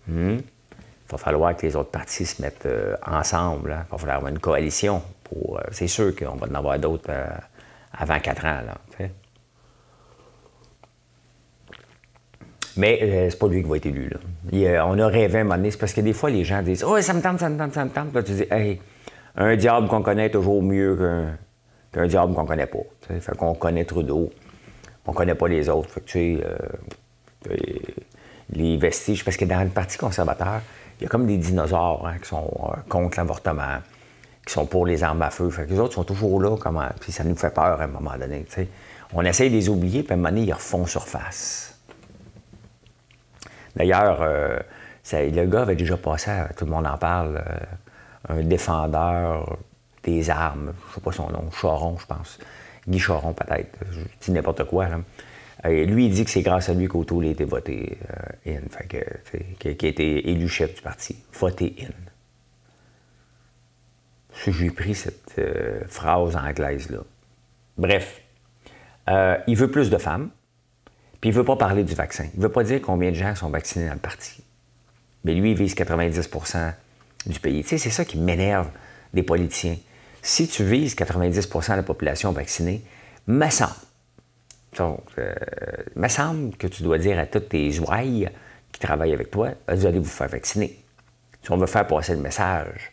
Hmm? 0.07 0.37
Il 0.37 1.11
va 1.11 1.17
falloir 1.17 1.55
que 1.55 1.65
les 1.65 1.75
autres 1.75 1.91
partis 1.91 2.25
se 2.25 2.41
mettent 2.41 2.65
euh, 2.65 2.95
ensemble. 3.05 3.73
Hein. 3.73 3.83
Il 3.89 3.91
va 3.91 3.97
falloir 3.97 4.17
avoir 4.17 4.31
une 4.31 4.39
coalition. 4.39 5.03
Pour, 5.25 5.59
c'est 5.71 5.87
sûr 5.87 6.15
qu'on 6.15 6.35
va 6.35 6.47
en 6.47 6.55
avoir 6.55 6.79
d'autres 6.79 7.11
avant 7.91 8.19
4 8.19 8.45
ans. 8.45 8.61
Mais 12.77 13.29
c'est 13.29 13.37
pas 13.37 13.47
lui 13.47 13.61
qui 13.61 13.69
va 13.69 13.77
être 13.77 13.85
élu. 13.85 14.09
Là. 14.09 14.85
on 14.87 14.97
a 14.99 15.07
rêvé 15.07 15.39
un 15.39 15.43
moment 15.43 15.57
donné. 15.57 15.71
C'est 15.71 15.77
parce 15.77 15.93
que 15.93 16.01
des 16.01 16.13
fois, 16.13 16.29
les 16.29 16.43
gens 16.43 16.61
disent 16.61 16.83
Oh, 16.83 16.99
ça 17.01 17.13
me 17.13 17.21
tente, 17.21 17.39
ça 17.39 17.49
me 17.49 17.57
tente, 17.57 17.73
ça 17.73 17.85
me 17.85 17.89
tente. 17.89 18.13
Là, 18.13 18.23
tu 18.23 18.31
dis 18.31 18.45
Hey, 18.49 18.79
un 19.35 19.55
diable 19.55 19.87
qu'on 19.87 20.01
connaît 20.01 20.27
est 20.27 20.31
toujours 20.31 20.61
mieux 20.61 21.37
qu'un, 21.91 22.07
diable 22.07 22.33
qu'on 22.33 22.45
connaît 22.45 22.67
pas. 22.67 22.79
Fait 23.19 23.37
qu'on 23.37 23.55
connaît 23.55 23.85
Trudeau, 23.85 24.29
on 25.05 25.13
connaît 25.13 25.35
pas 25.35 25.47
les 25.47 25.69
autres. 25.69 25.89
Fait 25.89 26.01
que, 26.01 26.05
tu 26.05 26.37
sais, 26.37 26.45
euh, 26.45 27.55
les 28.51 28.77
vestiges, 28.77 29.23
parce 29.23 29.37
que 29.37 29.45
dans 29.45 29.63
le 29.63 29.69
Parti 29.69 29.97
conservateur, 29.97 30.61
il 30.99 31.03
y 31.03 31.05
a 31.05 31.09
comme 31.09 31.25
des 31.25 31.37
dinosaures 31.37 32.05
hein, 32.05 32.17
qui 32.21 32.29
sont 32.29 32.49
euh, 32.65 32.75
contre 32.87 33.17
l'avortement, 33.17 33.79
qui 34.45 34.53
sont 34.53 34.65
pour 34.65 34.85
les 34.85 35.03
armes 35.03 35.21
à 35.21 35.29
feu. 35.29 35.49
Fait 35.49 35.65
que 35.65 35.71
les 35.71 35.79
autres 35.79 35.95
sont 35.95 36.03
toujours 36.03 36.41
là, 36.41 36.55
comment, 36.57 36.87
puis 36.99 37.11
ça 37.11 37.23
nous 37.23 37.35
fait 37.35 37.53
peur 37.53 37.81
à 37.81 37.83
un 37.83 37.87
moment 37.87 38.15
donné. 38.19 38.45
On 39.13 39.23
essaie 39.23 39.49
de 39.49 39.55
les 39.55 39.69
oublier, 39.69 40.03
puis 40.03 40.11
à 40.11 40.13
un 40.13 40.17
moment 40.17 40.29
donné, 40.29 40.41
ils 40.43 40.53
refont 40.53 40.85
surface. 40.85 41.72
D'ailleurs, 43.75 44.21
euh, 44.21 44.59
le 45.11 45.45
gars 45.45 45.61
avait 45.63 45.75
déjà 45.75 45.97
passé, 45.97 46.31
tout 46.57 46.65
le 46.65 46.71
monde 46.71 46.87
en 46.87 46.97
parle, 46.97 47.43
un 48.29 48.41
défendeur 48.43 49.57
des 50.03 50.29
armes, 50.29 50.73
je 50.85 50.89
ne 50.89 50.95
sais 50.95 51.01
pas 51.01 51.11
son 51.11 51.29
nom, 51.29 51.49
Charon, 51.51 51.97
je 51.97 52.05
pense. 52.05 52.39
Guy 52.87 52.99
Charon, 52.99 53.33
peut-être. 53.33 53.77
Je 53.91 53.99
dis 54.21 54.31
n'importe 54.31 54.65
quoi. 54.65 54.87
Et 55.65 55.85
lui, 55.85 56.07
il 56.07 56.13
dit 56.13 56.25
que 56.25 56.31
c'est 56.31 56.41
grâce 56.41 56.69
à 56.69 56.73
lui 56.73 56.87
qu'Auto 56.87 57.21
a 57.21 57.25
été 57.25 57.45
voté 57.45 57.97
euh, 58.47 58.57
in, 58.57 58.69
fait 58.69 58.87
que, 58.87 59.73
qui 59.73 59.85
a 59.85 59.89
été 59.89 60.29
élu 60.29 60.49
chef 60.49 60.75
du 60.75 60.81
parti. 60.81 61.15
Voté 61.33 61.75
in. 61.79 61.93
J'ai 64.51 64.71
pris 64.71 64.93
cette 64.93 65.35
euh, 65.39 65.81
phrase 65.87 66.35
anglaise-là. 66.35 66.99
Bref, 67.77 68.21
euh, 69.09 69.37
il 69.47 69.55
veut 69.55 69.71
plus 69.71 69.89
de 69.89 69.97
femmes, 69.97 70.31
puis 71.23 71.29
il 71.29 71.33
ne 71.35 71.37
veut 71.37 71.45
pas 71.45 71.55
parler 71.55 71.85
du 71.85 71.95
vaccin. 71.95 72.25
Il 72.33 72.39
ne 72.39 72.43
veut 72.43 72.51
pas 72.51 72.65
dire 72.65 72.81
combien 72.81 73.09
de 73.09 73.15
gens 73.15 73.33
sont 73.33 73.47
vaccinés 73.47 73.87
dans 73.87 73.93
le 73.93 73.99
parti. 73.99 74.43
Mais 75.23 75.33
lui, 75.33 75.51
il 75.51 75.57
vise 75.57 75.73
90% 75.73 76.73
du 77.27 77.39
pays. 77.39 77.63
Tu 77.63 77.69
sais, 77.69 77.77
c'est 77.77 77.91
ça 77.91 78.03
qui 78.03 78.17
m'énerve 78.17 78.67
des 79.13 79.23
politiciens. 79.23 79.77
Si 80.21 80.49
tu 80.49 80.65
vises 80.65 80.95
90% 80.95 81.71
de 81.71 81.75
la 81.77 81.83
population 81.83 82.33
vaccinée, 82.33 82.83
me 83.27 83.49
semble, 83.49 83.71
donc, 84.77 84.99
euh, 85.17 85.33
me 85.95 86.09
semble 86.09 86.57
que 86.57 86.67
tu 86.67 86.83
dois 86.83 86.97
dire 86.97 87.17
à 87.17 87.25
toutes 87.25 87.47
tes 87.47 87.79
ouailles 87.79 88.29
qui 88.73 88.81
travaillent 88.81 89.13
avec 89.13 89.31
toi, 89.31 89.51
vous 89.69 89.85
allez 89.85 89.99
vous 89.99 90.03
faire 90.03 90.27
vacciner. 90.27 90.77
Si 91.41 91.49
on 91.53 91.55
veut 91.55 91.67
faire 91.67 91.87
passer 91.87 92.15
le 92.15 92.21
message, 92.21 92.91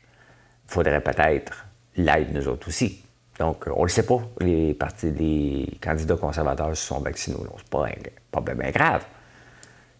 il 0.69 0.73
faudrait 0.73 1.01
peut-être 1.01 1.67
l'aide 1.97 2.33
nous 2.33 2.47
autres 2.47 2.69
aussi. 2.69 3.03
Donc, 3.41 3.65
on 3.75 3.81
ne 3.81 3.85
le 3.85 3.89
sait 3.89 4.05
pas, 4.05 4.21
les, 4.41 4.75
partis, 4.75 5.11
les 5.11 5.67
candidats 5.81 6.17
conservateurs 6.17 6.77
se 6.77 6.87
sont 6.87 7.01
vaccinés 7.01 7.39
ou 7.39 7.45
non. 7.45 7.57
Ce 7.57 7.65
pas, 7.65 7.89
pas 8.31 8.55
bien 8.55 8.71
grave. 8.71 9.03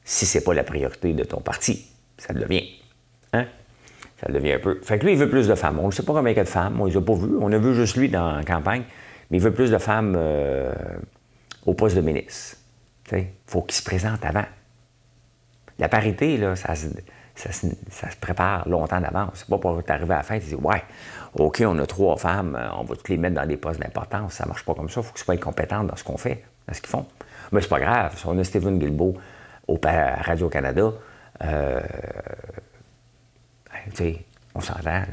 Si 0.05 0.27
ce 0.27 0.37
n'est 0.37 0.45
pas 0.45 0.53
la 0.53 0.63
priorité 0.63 1.15
de 1.15 1.25
ton 1.25 1.41
parti, 1.41 1.87
ça 2.19 2.35
le 2.35 2.41
devient. 2.41 2.69
Hein? 3.33 3.47
Ça 4.21 4.31
devient 4.31 4.53
un 4.53 4.59
peu. 4.59 4.79
Fait 4.83 4.99
que 4.99 5.07
lui, 5.07 5.15
il 5.15 5.19
veut 5.19 5.31
plus 5.31 5.49
de 5.49 5.55
femmes. 5.55 5.79
On 5.79 5.87
ne 5.87 5.91
sait 5.91 6.03
pas 6.03 6.13
combien 6.13 6.33
il 6.33 6.37
y 6.37 6.41
a 6.41 6.45
de 6.45 6.49
femmes. 6.51 6.79
On 6.83 6.85
ne 6.85 6.91
les 6.91 6.97
a 6.99 7.01
pas 7.01 7.15
vues. 7.15 7.39
On 7.41 7.51
a 7.51 7.57
vu 7.57 7.75
juste 7.75 7.97
lui 7.97 8.11
dans 8.11 8.37
la 8.37 8.45
campagne. 8.45 8.83
Mais 9.31 9.39
il 9.39 9.43
veut 9.43 9.55
plus 9.55 9.71
de 9.71 9.79
femmes 9.79 10.15
euh, 10.19 10.75
au 11.65 11.73
poste 11.73 11.97
de 11.97 12.03
ministre. 12.03 12.59
Il 13.13 13.25
faut 13.47 13.63
qu'il 13.63 13.75
se 13.75 13.83
présente 13.83 14.23
avant. 14.23 14.45
La 15.79 15.89
parité, 15.89 16.37
là, 16.37 16.57
ça 16.57 16.75
se, 16.75 16.89
prépare 18.21 18.69
longtemps 18.69 19.01
d'avance. 19.01 19.31
C'est 19.35 19.49
pas 19.49 19.59
pour 19.59 19.83
t'arriver 19.85 20.15
à 20.15 20.19
la 20.19 20.23
fin 20.23 20.35
et 20.35 20.41
dire 20.41 20.65
Ouais, 20.65 20.83
OK, 21.35 21.63
on 21.67 21.79
a 21.79 21.87
trois 21.87 22.17
femmes, 22.17 22.57
euh, 22.57 22.69
on 22.79 22.85
va 22.85 22.97
toutes 22.97 23.09
les 23.09 23.17
mettre 23.17 23.37
dans 23.37 23.47
des 23.47 23.57
postes 23.57 23.81
d'importance. 23.81 24.35
Ça 24.35 24.47
marche 24.47 24.65
pas 24.65 24.75
comme 24.75 24.89
ça. 24.89 25.01
Il 25.01 25.05
faut 25.05 25.13
qu'ils 25.13 25.25
soient 25.25 25.37
compétents 25.37 25.85
dans 25.85 25.97
ce 25.97 26.05
qu'on 26.05 26.17
fait, 26.17 26.45
dans 26.67 26.75
ce 26.75 26.81
qu'ils 26.81 26.91
font. 26.91 27.07
Mais 27.53 27.61
c'est 27.61 27.69
pas 27.69 27.81
grave. 27.81 28.17
Si 28.17 28.27
on 28.27 28.39
a 28.39 28.45
Stephen 28.45 28.79
Guilbeault 28.79 29.15
au 29.67 29.79
Radio-Canada, 29.83 30.93
euh, 31.45 31.81
tu 33.91 33.97
sais, 33.97 34.25
on 34.55 34.61
s'entend, 34.61 34.85
là. 34.85 35.05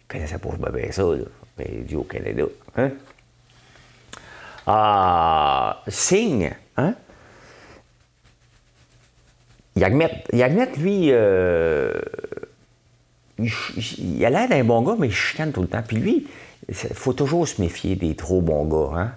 Il 0.00 0.06
connaissait 0.08 0.38
pas 0.38 0.70
bien 0.70 0.92
ça, 0.92 1.02
là. 1.02 1.24
Mais 1.58 1.70
il 1.72 1.84
dit 1.86 1.96
au 1.96 2.02
Canada. 2.02 2.44
Hein? 2.76 2.90
Ah, 4.66 5.82
signe, 5.88 6.50
hein? 6.76 6.94
Yagmet, 9.76 10.24
Yagmet 10.32 10.70
lui, 10.78 11.08
euh, 11.10 11.92
il, 13.38 14.24
a 14.24 14.30
l'air 14.30 14.48
d'un 14.48 14.64
bon 14.64 14.82
gars, 14.82 14.96
mais 14.98 15.08
il 15.08 15.14
chicane 15.14 15.52
tout 15.52 15.62
le 15.62 15.68
temps. 15.68 15.82
Puis 15.86 15.96
lui, 15.96 16.26
il 16.68 16.74
faut 16.74 17.12
toujours 17.12 17.46
se 17.46 17.60
méfier 17.60 17.96
des 17.96 18.14
trop 18.14 18.40
bons 18.40 18.64
gars. 18.66 18.98
Hein? 18.98 19.12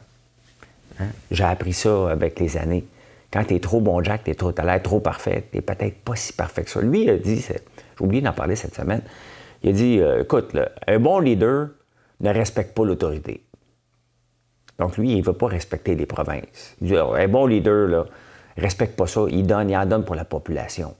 hein? 1.00 1.10
J'ai 1.32 1.44
appris 1.44 1.74
ça 1.74 2.10
avec 2.10 2.40
les 2.40 2.58
années. 2.58 2.86
Quand 3.32 3.44
tu 3.44 3.56
es 3.56 3.60
trop 3.60 3.82
bon 3.82 4.04
Jack, 4.04 4.24
tu 4.24 4.32
as 4.58 4.64
l'air 4.64 4.82
trop 4.82 5.00
parfait, 5.00 5.44
tu 5.52 5.62
peut-être 5.62 5.98
pas 6.00 6.16
si 6.16 6.34
parfait 6.34 6.64
que 6.64 6.70
ça. 6.70 6.82
Lui, 6.82 7.04
il 7.04 7.10
a 7.10 7.18
dit, 7.18 7.40
j'ai 7.40 7.60
oublié 8.00 8.22
d'en 8.22 8.34
parler 8.34 8.56
cette 8.56 8.74
semaine. 8.74 9.02
Il 9.64 9.70
a 9.70 9.74
dit 9.74 10.00
euh, 10.00 10.22
écoute, 10.22 10.56
un 10.88 11.00
bon 11.00 11.20
leader 11.20 11.70
ne 12.22 12.30
respecte 12.30 12.74
pas 12.76 12.86
l'autorité. 12.86 13.44
Donc, 14.80 14.98
lui, 14.98 15.12
il 15.12 15.20
ne 15.20 15.24
veut 15.24 15.34
pas 15.34 15.48
respecter 15.48 15.96
les 15.96 16.06
provinces. 16.06 16.76
Il 16.82 16.88
dit 16.88 16.98
un 16.98 17.28
bon 17.28 17.48
leader, 17.48 17.88
là, 17.88 18.06
respecte 18.58 18.96
pas 18.96 19.08
ça. 19.08 19.22
Il 19.30 19.46
donne, 19.46 19.70
il 19.70 19.78
en 19.78 19.86
donne 19.86 20.06
pour 20.06 20.16
la 20.16 20.26
population. 20.26 20.96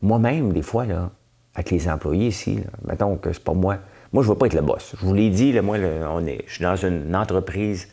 Moi-même, 0.00 0.52
des 0.52 0.62
fois, 0.62 0.86
là, 0.86 1.10
avec 1.54 1.70
les 1.70 1.88
employés 1.88 2.28
ici, 2.28 2.60
mettons 2.86 3.16
que 3.16 3.32
c'est 3.32 3.42
pas 3.42 3.54
moi. 3.54 3.78
Moi, 4.12 4.22
je 4.22 4.28
ne 4.28 4.32
veux 4.32 4.38
pas 4.38 4.46
être 4.46 4.54
le 4.54 4.62
boss. 4.62 4.94
Je 4.98 5.04
vous 5.04 5.12
l'ai 5.12 5.28
dit, 5.28 5.52
là, 5.52 5.60
moi, 5.60 5.76
on 6.10 6.24
est, 6.24 6.44
je 6.46 6.54
suis 6.54 6.62
dans 6.62 6.76
une 6.76 7.14
entreprise 7.16 7.88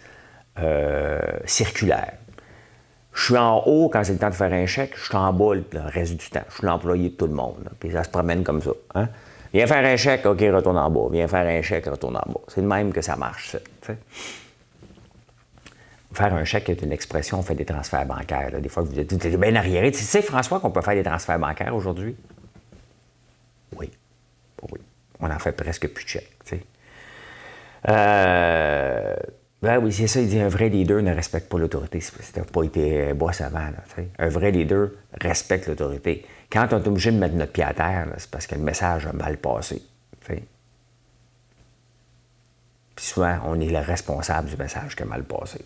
euh, 0.60 1.20
circulaire. 1.46 2.14
Je 3.12 3.24
suis 3.24 3.38
en 3.38 3.64
haut 3.66 3.90
quand 3.90 4.04
c'est 4.04 4.14
le 4.14 4.20
temps 4.20 4.30
de 4.30 4.36
faire 4.36 4.52
un 4.54 4.66
chèque, 4.66 4.92
je 4.96 5.06
suis 5.06 5.16
en 5.16 5.34
bas 5.34 5.56
le 5.56 5.64
reste 5.74 6.18
du 6.18 6.30
temps. 6.30 6.44
Je 6.50 6.56
suis 6.56 6.68
l'employé 6.68 7.10
de 7.10 7.16
tout 7.16 7.28
le 7.28 7.34
monde. 7.34 7.70
Puis 7.80 7.92
ça 7.92 8.04
se 8.04 8.10
promène 8.10 8.44
comme 8.44 8.62
ça. 8.62 8.72
Hein? 8.94 9.08
Viens 9.54 9.68
faire 9.68 9.86
un 9.86 9.96
chèque, 9.96 10.26
OK, 10.26 10.40
retourne 10.54 10.78
en 10.78 10.90
bas. 10.90 11.08
Viens 11.12 11.28
faire 11.28 11.48
un 11.48 11.62
chèque, 11.62 11.86
retourne 11.86 12.18
en 12.18 12.32
bas. 12.32 12.42
C'est 12.50 12.62
le 12.62 12.68
même 12.68 12.92
que 12.92 13.02
ça 13.02 13.16
marche, 13.16 13.56
ça. 13.82 13.94
Faire 16.16 16.34
un 16.34 16.46
chèque 16.46 16.70
est 16.70 16.82
une 16.82 16.94
expression, 16.94 17.40
on 17.40 17.42
fait 17.42 17.56
des 17.56 17.66
transferts 17.66 18.06
bancaires. 18.06 18.62
Des 18.62 18.70
fois, 18.70 18.84
vous 18.84 18.98
êtes 18.98 19.14
bien 19.38 19.56
arriéré. 19.56 19.92
Tu 19.92 20.00
sais, 20.00 20.22
François, 20.22 20.62
qu'on 20.62 20.72
peut 20.72 20.82
faire 20.82 20.96
des 20.96 21.04
transferts 21.04 21.40
bancaires 21.40 21.76
aujourd'hui? 21.76 22.16
Oui. 23.76 23.92
Oui. 24.72 24.80
On 25.20 25.30
en 25.30 25.40
fait 25.40 25.52
presque 25.52 25.90
plus 25.90 26.06
de 26.06 26.10
chèques. 26.10 26.32
Euh, 27.90 29.16
ben 29.62 29.78
oui, 29.80 29.92
c'est 29.92 30.08
ça, 30.08 30.22
il 30.22 30.30
dit 30.30 30.40
un 30.40 30.48
vrai 30.48 30.70
leader 30.70 31.02
ne 31.02 31.14
respecte 31.14 31.50
pas 31.50 31.60
l'autorité. 31.60 32.00
Tu 32.00 32.42
pas 32.42 32.64
été 32.64 33.14
boss 33.14 33.42
avant. 33.42 33.68
un 34.18 34.30
vrai 34.30 34.52
leader 34.52 34.92
respecte 35.20 35.68
l'autorité. 35.68 36.26
Quand 36.50 36.68
on 36.72 36.82
est 36.82 36.88
obligé 36.88 37.12
de 37.12 37.18
mettre 37.18 37.36
notre 37.36 37.52
pied 37.52 37.64
à 37.66 37.74
terre, 37.74 38.08
c'est 38.18 38.32
parce 38.32 38.48
que 38.48 38.56
le 38.56 38.62
message 38.62 39.06
a 39.06 39.12
mal 39.12 39.38
passé. 39.38 39.82
Puis 40.22 40.46
souvent, 42.96 43.38
on 43.46 43.60
est 43.60 43.70
le 43.70 43.80
responsable 43.80 44.48
du 44.48 44.56
message 44.56 44.96
qui 44.96 45.04
a 45.04 45.06
mal 45.06 45.26
passé. 45.26 45.60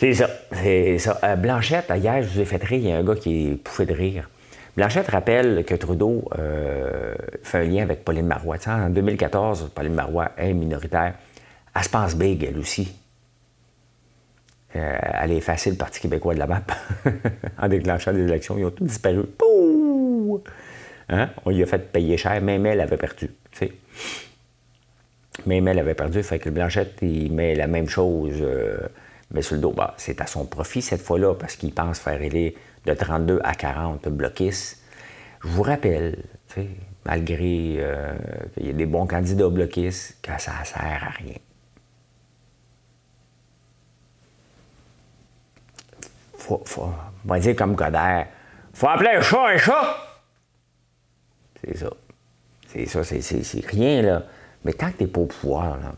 C'est 0.00 0.14
ça. 0.14 0.30
C'est 0.50 0.98
ça. 0.98 1.20
Euh, 1.24 1.36
Blanchette, 1.36 1.92
hier, 1.94 2.22
je 2.22 2.28
vous 2.28 2.40
ai 2.40 2.46
fait 2.46 2.64
rire, 2.64 2.78
il 2.78 2.88
y 2.88 2.90
a 2.90 2.96
un 2.96 3.04
gars 3.04 3.16
qui 3.16 3.48
est 3.48 3.56
pouffé 3.56 3.84
de 3.84 3.92
rire. 3.92 4.30
Blanchette 4.74 5.08
rappelle 5.08 5.62
que 5.66 5.74
Trudeau 5.74 6.24
euh, 6.38 7.14
fait 7.42 7.58
un 7.58 7.64
lien 7.64 7.82
avec 7.82 8.02
Pauline 8.02 8.26
Marois. 8.26 8.56
en 8.66 8.88
2014, 8.88 9.72
Pauline 9.74 9.92
Marois 9.92 10.30
est 10.38 10.54
minoritaire. 10.54 11.16
Elle 11.76 11.84
se 11.84 11.90
pense 11.90 12.16
big, 12.16 12.42
elle 12.44 12.56
aussi. 12.56 12.96
Euh, 14.74 14.98
elle 15.22 15.32
est 15.32 15.36
effacé 15.36 15.68
le 15.68 15.76
Parti 15.76 16.00
québécois 16.00 16.32
de 16.32 16.38
la 16.38 16.46
map 16.46 16.62
en 17.58 17.68
déclenchant 17.68 18.14
des 18.14 18.22
élections. 18.22 18.56
Ils 18.56 18.64
ont 18.64 18.70
tous 18.70 18.84
disparu. 18.84 19.24
Hein? 21.10 21.28
On 21.44 21.50
lui 21.50 21.62
a 21.62 21.66
fait 21.66 21.92
payer 21.92 22.16
cher. 22.16 22.40
Même 22.40 22.64
elle 22.64 22.80
avait 22.80 22.96
perdu. 22.96 23.28
sais. 23.52 23.70
Même 25.44 25.68
elle 25.68 25.78
avait 25.78 25.92
perdu. 25.92 26.22
Fait 26.22 26.38
que 26.38 26.48
Blanchette, 26.48 26.96
il 27.02 27.30
met 27.34 27.54
la 27.54 27.66
même 27.66 27.90
chose, 27.90 28.42
mais 29.30 29.42
sur 29.42 29.56
le 29.56 29.60
dos. 29.60 29.72
Bah, 29.72 29.94
c'est 29.96 30.20
à 30.20 30.26
son 30.26 30.44
profit 30.44 30.82
cette 30.82 31.02
fois-là 31.02 31.34
parce 31.34 31.56
qu'il 31.56 31.72
pense 31.72 31.98
faire 31.98 32.20
élire 32.20 32.52
de 32.86 32.94
32 32.94 33.40
à 33.44 33.54
40 33.54 34.08
bloquistes. 34.08 34.82
Je 35.42 35.48
vous 35.48 35.62
rappelle, 35.62 36.24
malgré 37.04 37.76
euh, 37.78 38.14
qu'il 38.54 38.66
y 38.66 38.68
ait 38.70 38.74
des 38.74 38.86
bons 38.86 39.06
candidats 39.06 39.48
bloquistes, 39.48 40.18
que 40.22 40.30
ça 40.38 40.52
ne 40.60 40.66
sert 40.66 41.04
à 41.04 41.10
rien. 41.10 41.36
faut, 46.40 46.62
faut, 46.64 46.92
on 47.24 47.28
va 47.28 47.38
dire 47.38 47.54
comme 47.54 47.74
Godard, 47.74 48.26
faut 48.72 48.88
appeler 48.88 49.10
un 49.10 49.20
chat 49.20 49.46
un 49.46 49.58
chat. 49.58 49.96
C'est 51.62 51.76
ça. 51.76 51.90
C'est 52.66 52.86
ça, 52.86 53.04
c'est 53.04 53.66
rien, 53.66 54.02
là. 54.02 54.22
Mais 54.64 54.72
tant 54.72 54.90
que 54.90 54.98
tu 54.98 55.04
n'es 55.04 55.10
pas 55.10 55.20
au 55.20 55.26
pouvoir, 55.26 55.76
là, 55.78 55.92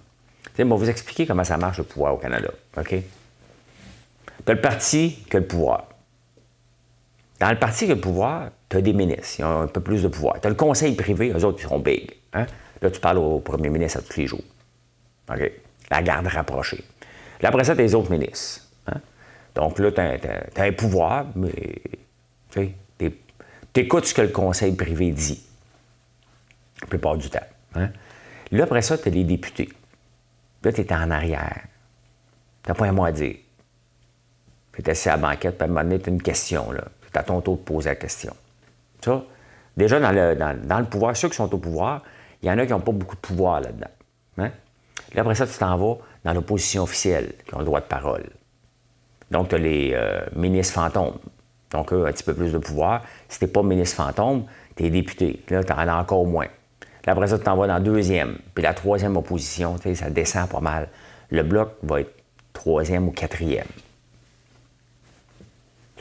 on 0.58 0.68
va 0.68 0.76
vous 0.76 0.88
expliquer 0.88 1.26
comment 1.26 1.44
ça 1.44 1.56
marche 1.56 1.78
le 1.78 1.84
pouvoir 1.84 2.14
au 2.14 2.16
Canada. 2.18 2.50
OK? 2.76 2.94
As 4.46 4.52
le 4.52 4.60
parti 4.60 5.24
qui 5.28 5.36
a 5.36 5.40
le 5.40 5.46
pouvoir. 5.46 5.88
Dans 7.38 7.50
le 7.50 7.58
parti 7.58 7.86
qui 7.86 7.92
a 7.92 7.94
le 7.94 8.00
pouvoir, 8.00 8.50
tu 8.68 8.76
as 8.76 8.80
des 8.80 8.92
ministres, 8.92 9.40
ils 9.40 9.44
ont 9.44 9.62
un 9.62 9.66
peu 9.66 9.80
plus 9.80 10.02
de 10.02 10.08
pouvoir. 10.08 10.40
Tu 10.40 10.46
as 10.46 10.50
le 10.50 10.56
conseil 10.56 10.94
privé, 10.94 11.30
eux 11.30 11.44
autres, 11.44 11.60
ils 11.62 11.68
sont 11.68 11.78
big. 11.78 12.10
Hein? 12.32 12.46
Là, 12.80 12.90
tu 12.90 13.00
parles 13.00 13.18
au 13.18 13.38
premier 13.40 13.68
ministre 13.68 13.98
à 13.98 14.02
tous 14.02 14.18
les 14.18 14.26
jours. 14.26 14.44
OK? 15.30 15.52
La 15.90 16.02
garde 16.02 16.26
rapprochée. 16.26 16.84
Là, 17.40 17.48
après 17.48 17.64
ça, 17.64 17.74
tu 17.74 17.80
as 17.80 17.84
les 17.84 17.94
autres 17.94 18.10
ministres. 18.10 18.62
Hein? 18.86 19.00
Donc 19.54 19.78
là, 19.78 19.92
tu 19.92 20.00
as, 20.00 20.64
un 20.64 20.72
pouvoir, 20.72 21.26
mais 21.34 21.82
tu 22.54 23.80
écoutes 23.80 24.06
ce 24.06 24.14
que 24.14 24.22
le 24.22 24.28
conseil 24.28 24.72
privé 24.72 25.10
dit. 25.10 25.44
La 26.80 26.86
plupart 26.88 27.16
du 27.16 27.30
temps. 27.30 27.38
Hein? 27.74 27.90
Là, 28.50 28.64
après 28.64 28.82
ça, 28.82 28.98
tu 28.98 29.08
as 29.08 29.12
les 29.12 29.24
députés. 29.24 29.68
Là, 30.62 30.72
tu 30.72 30.80
es 30.80 30.92
en 30.92 31.10
arrière. 31.10 31.60
Tu 32.62 32.70
n'as 32.70 32.74
pas 32.74 32.86
un 32.86 32.92
mot 32.92 33.04
à 33.04 33.12
dire. 33.12 33.36
Tu 34.74 34.82
es 34.82 34.90
assis 34.90 35.08
à 35.08 35.16
la 35.16 35.28
banquette, 35.28 35.58
puis 35.58 35.62
à 35.62 35.64
un 35.64 35.68
moment 35.68 35.82
donné, 35.82 35.98
tu 35.98 36.10
as 36.10 36.12
une 36.12 36.22
question. 36.22 36.68
C'est 37.04 37.18
à 37.18 37.22
ton 37.22 37.40
tour 37.40 37.56
de 37.56 37.62
poser 37.62 37.90
la 37.90 37.96
question. 37.96 38.34
Ça, 39.04 39.22
déjà, 39.76 40.00
dans 40.00 40.78
le, 40.78 40.84
pouvoir, 40.84 41.16
ceux 41.16 41.28
qui 41.28 41.36
sont 41.36 41.52
au 41.52 41.58
pouvoir, 41.58 42.02
il 42.42 42.48
y 42.48 42.50
en 42.50 42.58
a 42.58 42.66
qui 42.66 42.72
n'ont 42.72 42.80
pas 42.80 42.92
beaucoup 42.92 43.16
de 43.16 43.20
pouvoir 43.20 43.60
là-dedans. 43.60 43.90
Hein? 44.38 44.50
Là, 45.14 45.20
après 45.22 45.34
ça, 45.34 45.46
tu 45.46 45.56
t'en 45.58 45.76
vas 45.76 45.98
dans 46.24 46.32
l'opposition 46.32 46.84
officielle, 46.84 47.32
qui 47.46 47.54
ont 47.54 47.58
le 47.58 47.64
droit 47.64 47.80
de 47.80 47.86
parole. 47.86 48.24
Donc, 49.30 49.48
tu 49.48 49.54
as 49.54 49.58
les 49.58 49.92
euh, 49.94 50.20
ministres 50.34 50.74
fantômes. 50.74 51.18
Donc, 51.70 51.92
eux, 51.92 52.06
un 52.06 52.12
petit 52.12 52.24
peu 52.24 52.34
plus 52.34 52.52
de 52.52 52.58
pouvoir. 52.58 53.02
Si 53.28 53.38
tu 53.38 53.48
pas 53.48 53.62
ministre 53.62 53.96
fantôme, 53.96 54.44
tu 54.76 54.84
es 54.84 54.90
député. 54.90 55.42
Là, 55.48 55.64
tu 55.64 55.72
en 55.72 55.78
as 55.78 55.94
encore 55.94 56.26
moins. 56.26 56.48
Là, 57.06 57.12
après 57.12 57.26
ça, 57.26 57.38
tu 57.38 57.44
t'en 57.44 57.56
vas 57.56 57.66
dans 57.66 57.74
la 57.74 57.80
deuxième. 57.80 58.38
Puis 58.54 58.62
la 58.62 58.74
troisième 58.74 59.16
opposition, 59.16 59.76
ça 59.94 60.10
descend 60.10 60.48
pas 60.48 60.60
mal. 60.60 60.88
Le 61.30 61.42
bloc 61.42 61.72
va 61.82 62.00
être 62.00 62.14
troisième 62.52 63.08
ou 63.08 63.10
quatrième. 63.10 63.66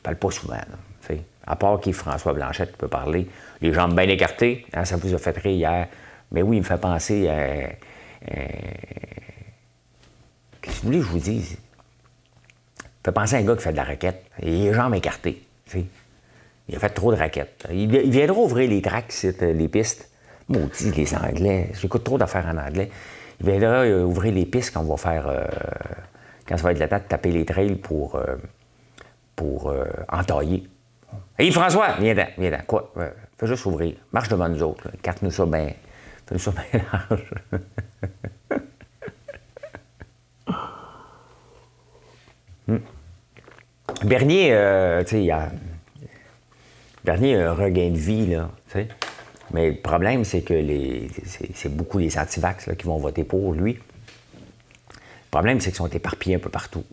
Tu 0.01 0.03
parles 0.03 0.17
pas 0.17 0.31
souvent. 0.31 0.55
Là, 0.55 0.65
à 1.45 1.55
part 1.55 1.79
qui 1.79 1.93
François 1.93 2.33
Blanchette 2.33 2.77
peut 2.77 2.87
parler. 2.87 3.27
Les 3.61 3.73
jambes 3.73 3.95
bien 3.95 4.07
écartées, 4.07 4.65
hein, 4.73 4.85
ça 4.85 4.97
vous 4.97 5.13
a 5.13 5.17
fait 5.17 5.37
rire 5.37 5.51
hier. 5.51 5.87
Mais 6.31 6.41
oui, 6.41 6.57
il 6.57 6.59
me 6.59 6.65
fait 6.65 6.79
penser 6.79 7.27
à. 7.27 7.33
Euh, 7.33 7.67
Qu'est-ce 10.61 10.77
que 10.77 10.81
vous 10.81 10.87
voulez 10.87 10.99
que 10.99 11.05
je 11.05 11.09
vous 11.09 11.19
dise? 11.19 11.57
Il 12.79 13.05
fait 13.05 13.11
penser 13.11 13.35
à 13.35 13.39
un 13.39 13.43
gars 13.43 13.55
qui 13.55 13.63
fait 13.63 13.71
de 13.71 13.77
la 13.77 13.83
raquette. 13.83 14.25
Il 14.41 14.47
a 14.47 14.51
les 14.51 14.73
jambes 14.73 14.95
écartées. 14.95 15.43
Il 15.73 16.75
a 16.75 16.79
fait 16.79 16.89
trop 16.89 17.11
de 17.11 17.17
raquettes. 17.17 17.67
Il, 17.71 17.89
viendra 17.89 18.37
ouvrir 18.37 18.69
les 18.69 18.81
tracks, 18.81 19.13
les 19.41 19.67
pistes. 19.67 20.09
Maudit, 20.47 20.91
les 20.91 21.15
Anglais. 21.15 21.69
J'écoute 21.73 22.03
trop 22.03 22.17
d'affaires 22.17 22.45
en 22.45 22.57
anglais. 22.57 22.91
Il 23.39 23.47
viendra 23.47 23.83
euh, 23.83 24.03
ouvrir 24.03 24.33
les 24.33 24.45
pistes 24.45 24.73
quand 24.73 24.81
on 24.81 24.95
va 24.95 24.97
faire. 24.97 25.27
Euh, 25.27 25.45
quand 26.47 26.57
ça 26.57 26.63
va 26.63 26.71
être 26.71 26.79
la 26.79 26.87
date, 26.87 27.07
taper 27.07 27.31
les 27.31 27.45
trails 27.45 27.75
pour, 27.75 28.21
euh, 29.41 29.47
pour 29.63 29.73
entailler. 30.09 30.67
Hé, 31.37 31.51
François, 31.51 31.95
viens 31.99 32.15
ten 32.15 32.27
viens 32.37 32.51
ten 32.51 32.63
Quoi? 32.65 32.93
fais 33.37 33.47
juste 33.47 33.65
ouvrir. 33.65 33.95
Marche 34.11 34.29
devant 34.29 34.49
nous 34.49 34.61
autres. 34.61 34.89
Carte-nous 35.01 35.31
ça 35.31 35.45
bien. 35.45 35.73
Fais-nous 36.27 36.39
ça 36.39 36.51
bien 36.51 36.81
large. 36.91 37.33
Hmm. 42.67 42.77
Bernier, 44.05 44.49
tu 45.03 45.09
sais, 45.09 45.23
il 45.23 45.31
a. 45.31 45.49
Bernier 47.03 47.35
a 47.35 47.49
un 47.49 47.53
regain 47.55 47.89
de 47.89 47.97
vie, 47.97 48.27
là, 48.27 48.51
tu 48.67 48.73
sais. 48.73 48.87
Mais 49.53 49.71
le 49.71 49.81
problème, 49.81 50.23
c'est 50.23 50.41
que 50.41 50.53
c'est 51.53 51.75
beaucoup 51.75 51.97
les 51.97 52.17
antivax 52.17 52.69
qui 52.77 52.85
vont 52.85 52.97
voter 52.97 53.23
pour 53.23 53.53
lui. 53.53 53.73
Le 53.73 55.29
problème, 55.29 55.59
c'est 55.59 55.71
qu'ils 55.71 55.77
sont 55.77 55.87
éparpillés 55.87 56.35
un 56.35 56.39
peu 56.39 56.49
partout. 56.49 56.83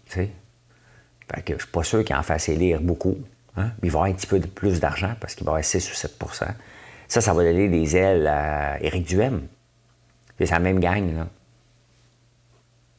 Que 1.45 1.55
je 1.55 1.63
suis 1.63 1.73
pas 1.73 1.83
sûr 1.83 2.05
qu'il 2.05 2.17
en 2.17 2.23
fasse 2.23 2.49
élire 2.49 2.81
beaucoup. 2.81 3.17
Hein. 3.57 3.71
Il 3.83 3.91
va 3.91 3.99
avoir 3.99 4.11
un 4.11 4.15
petit 4.15 4.27
peu 4.27 4.41
plus 4.41 4.81
d'argent 4.81 5.15
parce 5.21 5.35
qu'il 5.35 5.45
va 5.45 5.53
avoir 5.53 5.65
6 5.65 5.91
ou 5.91 5.95
7% 5.95 6.47
Ça, 7.09 7.21
ça 7.21 7.33
va 7.33 7.43
donner 7.43 7.69
des 7.69 7.97
ailes 7.97 8.27
à 8.27 8.83
Éric 8.83 9.07
Duhem. 9.07 9.43
C'est 10.39 10.51
la 10.51 10.59
même 10.59 10.81
gang. 10.81 11.27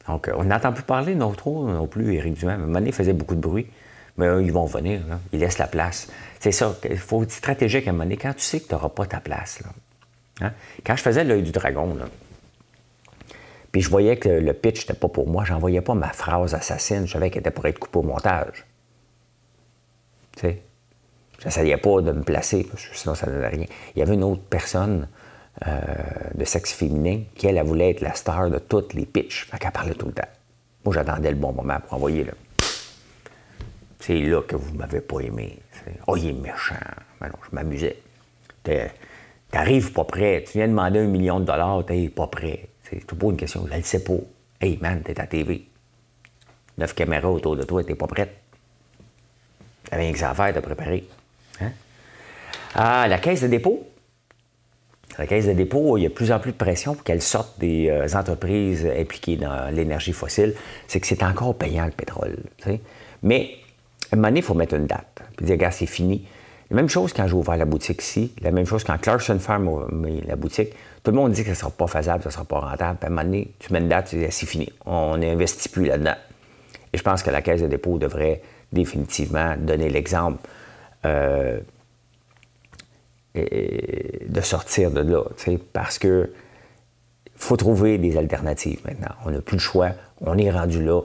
Donc, 0.06 0.30
on 0.34 0.44
n'entend 0.44 0.72
plus 0.72 0.82
parler 0.82 1.14
non 1.14 1.32
trop 1.32 1.66
non 1.68 1.86
plus, 1.86 2.14
Éric 2.14 2.34
Duhem. 2.34 2.74
À 2.74 2.78
un 2.78 2.92
faisait 2.92 3.12
beaucoup 3.12 3.34
de 3.34 3.40
bruit. 3.40 3.66
Mais 4.16 4.26
eux, 4.26 4.42
ils 4.42 4.52
vont 4.52 4.66
venir. 4.66 5.00
Ils 5.32 5.40
laissent 5.40 5.58
la 5.58 5.66
place. 5.66 6.08
C'est 6.40 6.52
ça. 6.52 6.74
Il 6.88 6.98
faut 6.98 7.22
être 7.22 7.30
stratégique 7.32 7.88
à 7.88 7.92
un. 7.92 8.08
Quand 8.10 8.34
tu 8.34 8.42
sais 8.42 8.60
que 8.60 8.68
tu 8.68 8.74
n'auras 8.74 8.90
pas 8.90 9.06
ta 9.06 9.20
place. 9.20 9.60
Là. 9.62 10.46
Hein? 10.46 10.52
Quand 10.84 10.96
je 10.96 11.02
faisais 11.02 11.24
l'œil 11.24 11.42
du 11.42 11.52
dragon, 11.52 11.94
là, 11.94 12.06
puis 13.72 13.82
je 13.82 13.90
voyais 13.90 14.16
que 14.16 14.28
le 14.28 14.52
pitch 14.52 14.80
n'était 14.80 14.98
pas 14.98 15.08
pour 15.08 15.28
moi, 15.28 15.44
j'envoyais 15.44 15.80
pas 15.80 15.94
ma 15.94 16.12
phrase 16.12 16.54
assassine. 16.54 17.06
Je 17.06 17.12
savais 17.12 17.30
qu'elle 17.30 17.40
était 17.40 17.50
pour 17.50 17.66
être 17.66 17.78
coupée 17.78 17.98
au 17.98 18.02
montage. 18.02 18.66
Tu 20.32 20.40
sais? 20.40 20.62
J'essayais 21.38 21.76
pas 21.76 22.02
de 22.02 22.12
me 22.12 22.22
placer, 22.22 22.64
parce 22.64 22.86
que 22.86 22.96
sinon 22.96 23.14
ça 23.14 23.26
ne 23.26 23.32
donnait 23.32 23.48
rien. 23.48 23.66
Il 23.94 24.00
y 24.00 24.02
avait 24.02 24.14
une 24.14 24.24
autre 24.24 24.42
personne 24.42 25.08
euh, 25.66 25.80
de 26.34 26.44
sexe 26.44 26.72
féminin 26.72 27.22
qui, 27.34 27.46
elle, 27.46 27.56
elle, 27.56 27.66
voulait 27.66 27.90
être 27.90 28.02
la 28.02 28.14
star 28.14 28.50
de 28.50 28.58
toutes 28.58 28.92
les 28.94 29.06
pitches. 29.06 29.46
Fait 29.50 29.58
qu'elle 29.58 29.72
parlait 29.72 29.94
tout 29.94 30.06
le 30.06 30.12
temps. 30.12 30.28
Moi, 30.84 30.94
j'attendais 30.94 31.30
le 31.30 31.36
bon 31.36 31.52
moment 31.52 31.78
pour 31.80 31.94
envoyer. 31.94 32.24
Là. 32.24 32.32
C'est 34.00 34.20
là 34.20 34.42
que 34.42 34.56
vous 34.56 34.74
m'avez 34.74 35.00
pas 35.00 35.20
aimé. 35.20 35.58
Oh, 36.06 36.16
il 36.16 36.28
est 36.28 36.32
méchant. 36.32 36.74
Ben 37.20 37.28
non, 37.28 37.38
je 37.48 37.54
m'amusais. 37.54 37.96
T'arrives 39.50 39.92
pas 39.92 40.04
prêt. 40.04 40.44
Tu 40.46 40.58
viens 40.58 40.68
demander 40.68 41.00
un 41.00 41.06
million 41.06 41.40
de 41.40 41.44
dollars, 41.44 41.84
t'es 41.86 42.08
pas 42.08 42.26
prêt. 42.26 42.69
C'est 42.90 43.14
pas 43.14 43.26
une 43.26 43.36
question. 43.36 43.66
Je 43.70 43.76
le 43.76 43.82
sais 43.82 44.02
pas. 44.02 44.14
Hey 44.60 44.78
man, 44.80 45.02
t'es 45.02 45.18
à 45.20 45.26
TV. 45.26 45.66
Neuf 46.78 46.94
caméras 46.94 47.30
autour 47.30 47.56
de 47.56 47.62
toi, 47.62 47.84
t'es 47.84 47.94
pas 47.94 48.06
prête. 48.06 48.36
T'avais 49.84 50.04
rien 50.04 50.12
que 50.12 50.18
ça 50.18 50.30
à 50.30 50.34
faire, 50.34 50.52
t'as 50.52 50.60
préparé. 50.60 51.04
Hein? 51.60 51.72
Ah, 52.74 53.06
la 53.08 53.18
caisse 53.18 53.42
de 53.42 53.48
dépôt. 53.48 53.86
La 55.18 55.26
caisse 55.26 55.46
de 55.46 55.52
dépôt, 55.52 55.98
il 55.98 56.02
y 56.02 56.06
a 56.06 56.08
de 56.08 56.14
plus 56.14 56.32
en 56.32 56.38
plus 56.38 56.52
de 56.52 56.56
pression 56.56 56.94
pour 56.94 57.04
qu'elle 57.04 57.20
sorte 57.20 57.58
des 57.58 57.90
euh, 57.90 58.06
entreprises 58.14 58.86
impliquées 58.86 59.36
dans 59.36 59.74
l'énergie 59.74 60.12
fossile. 60.12 60.54
C'est 60.86 61.00
que 61.00 61.06
c'est 61.06 61.22
encore 61.22 61.56
payant 61.56 61.84
le 61.84 61.90
pétrole. 61.90 62.38
Mais 63.22 63.56
à 64.10 64.14
un 64.14 64.16
moment 64.16 64.28
donné, 64.28 64.40
il 64.40 64.42
faut 64.42 64.54
mettre 64.54 64.74
une 64.74 64.86
date. 64.86 65.22
Puis 65.36 65.46
dire, 65.46 65.56
gars, 65.56 65.70
c'est 65.70 65.86
fini. 65.86 66.26
La 66.70 66.76
même 66.76 66.88
chose 66.88 67.12
quand 67.12 67.26
j'ai 67.26 67.34
ouvert 67.34 67.56
la 67.56 67.64
boutique 67.64 68.02
ici, 68.02 68.32
la 68.42 68.52
même 68.52 68.66
chose 68.66 68.84
quand 68.84 68.96
Clarkson 68.96 69.38
mis 69.90 70.20
la 70.22 70.36
boutique. 70.36 70.72
Tout 71.02 71.10
le 71.10 71.16
monde 71.16 71.32
dit 71.32 71.42
que 71.42 71.48
ça 71.48 71.52
ne 71.52 71.56
sera 71.56 71.70
pas 71.70 71.86
faisable, 71.88 72.22
ça 72.22 72.28
ne 72.28 72.32
sera 72.32 72.44
pas 72.44 72.60
rentable. 72.60 72.98
À 73.02 73.06
un 73.06 73.08
moment 73.08 73.24
donné, 73.24 73.50
tu 73.58 73.72
mets 73.72 73.80
une 73.80 73.88
date, 73.88 74.10
tu 74.10 74.16
dis, 74.16 74.26
c'est 74.30 74.46
fini. 74.46 74.72
On 74.86 75.16
n'investit 75.16 75.68
plus 75.68 75.86
là-dedans. 75.86 76.14
Et 76.92 76.98
je 76.98 77.02
pense 77.02 77.22
que 77.22 77.30
la 77.30 77.42
Caisse 77.42 77.62
de 77.62 77.66
dépôt 77.66 77.98
devrait 77.98 78.40
définitivement 78.72 79.56
donner 79.58 79.90
l'exemple 79.90 80.38
euh, 81.04 81.58
de 83.34 84.40
sortir 84.40 84.90
de 84.90 85.00
là, 85.00 85.22
parce 85.72 85.98
que 85.98 86.32
faut 87.36 87.56
trouver 87.56 87.98
des 87.98 88.16
alternatives 88.16 88.80
maintenant. 88.84 89.14
On 89.24 89.30
n'a 89.30 89.40
plus 89.40 89.56
le 89.56 89.60
choix. 89.60 89.90
On 90.20 90.36
est 90.38 90.50
rendu 90.50 90.84
là 90.84 91.00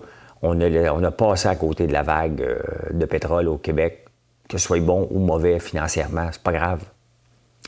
on 0.45 1.03
a, 1.03 1.11
passé 1.11 1.47
à 1.47 1.55
côté 1.55 1.87
de 1.87 1.93
la 1.93 2.03
vague 2.03 2.41
euh, 2.41 2.59
de 2.91 3.05
pétrole 3.05 3.47
au 3.47 3.57
Québec, 3.57 4.04
que 4.47 4.57
ce 4.57 4.67
soit 4.67 4.79
bon 4.79 5.07
ou 5.11 5.19
mauvais 5.19 5.59
financièrement, 5.59 6.29
c'est 6.31 6.41
pas 6.41 6.51
grave. 6.51 6.83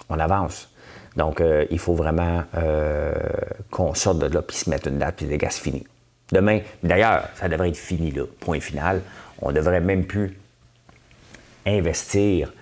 On 0.10 0.20
avance. 0.20 0.70
Donc, 1.16 1.42
euh, 1.42 1.66
il 1.72 1.80
faut 1.80 1.96
vraiment 1.96 2.44
euh, 2.56 3.14
qu'on 3.72 3.94
sorte 3.94 4.20
de 4.20 4.28
là, 4.28 4.42
puis 4.42 4.56
se 4.56 4.70
mette 4.70 4.86
une 4.86 5.00
date, 5.00 5.16
puis 5.18 5.26
les 5.26 5.38
gars, 5.38 5.50
c'est 5.50 5.62
fini. 5.62 5.84
Demain, 6.32 6.60
d'ailleurs, 6.84 7.30
ça 7.36 7.48
devrait 7.48 7.70
être 7.70 7.78
fini, 7.78 8.12
là, 8.12 8.24
point 8.40 8.60
final. 8.60 9.02
On 9.42 9.52
devrait 9.52 9.82
même 9.82 10.06
plus 10.06 10.38
investir 11.66 12.54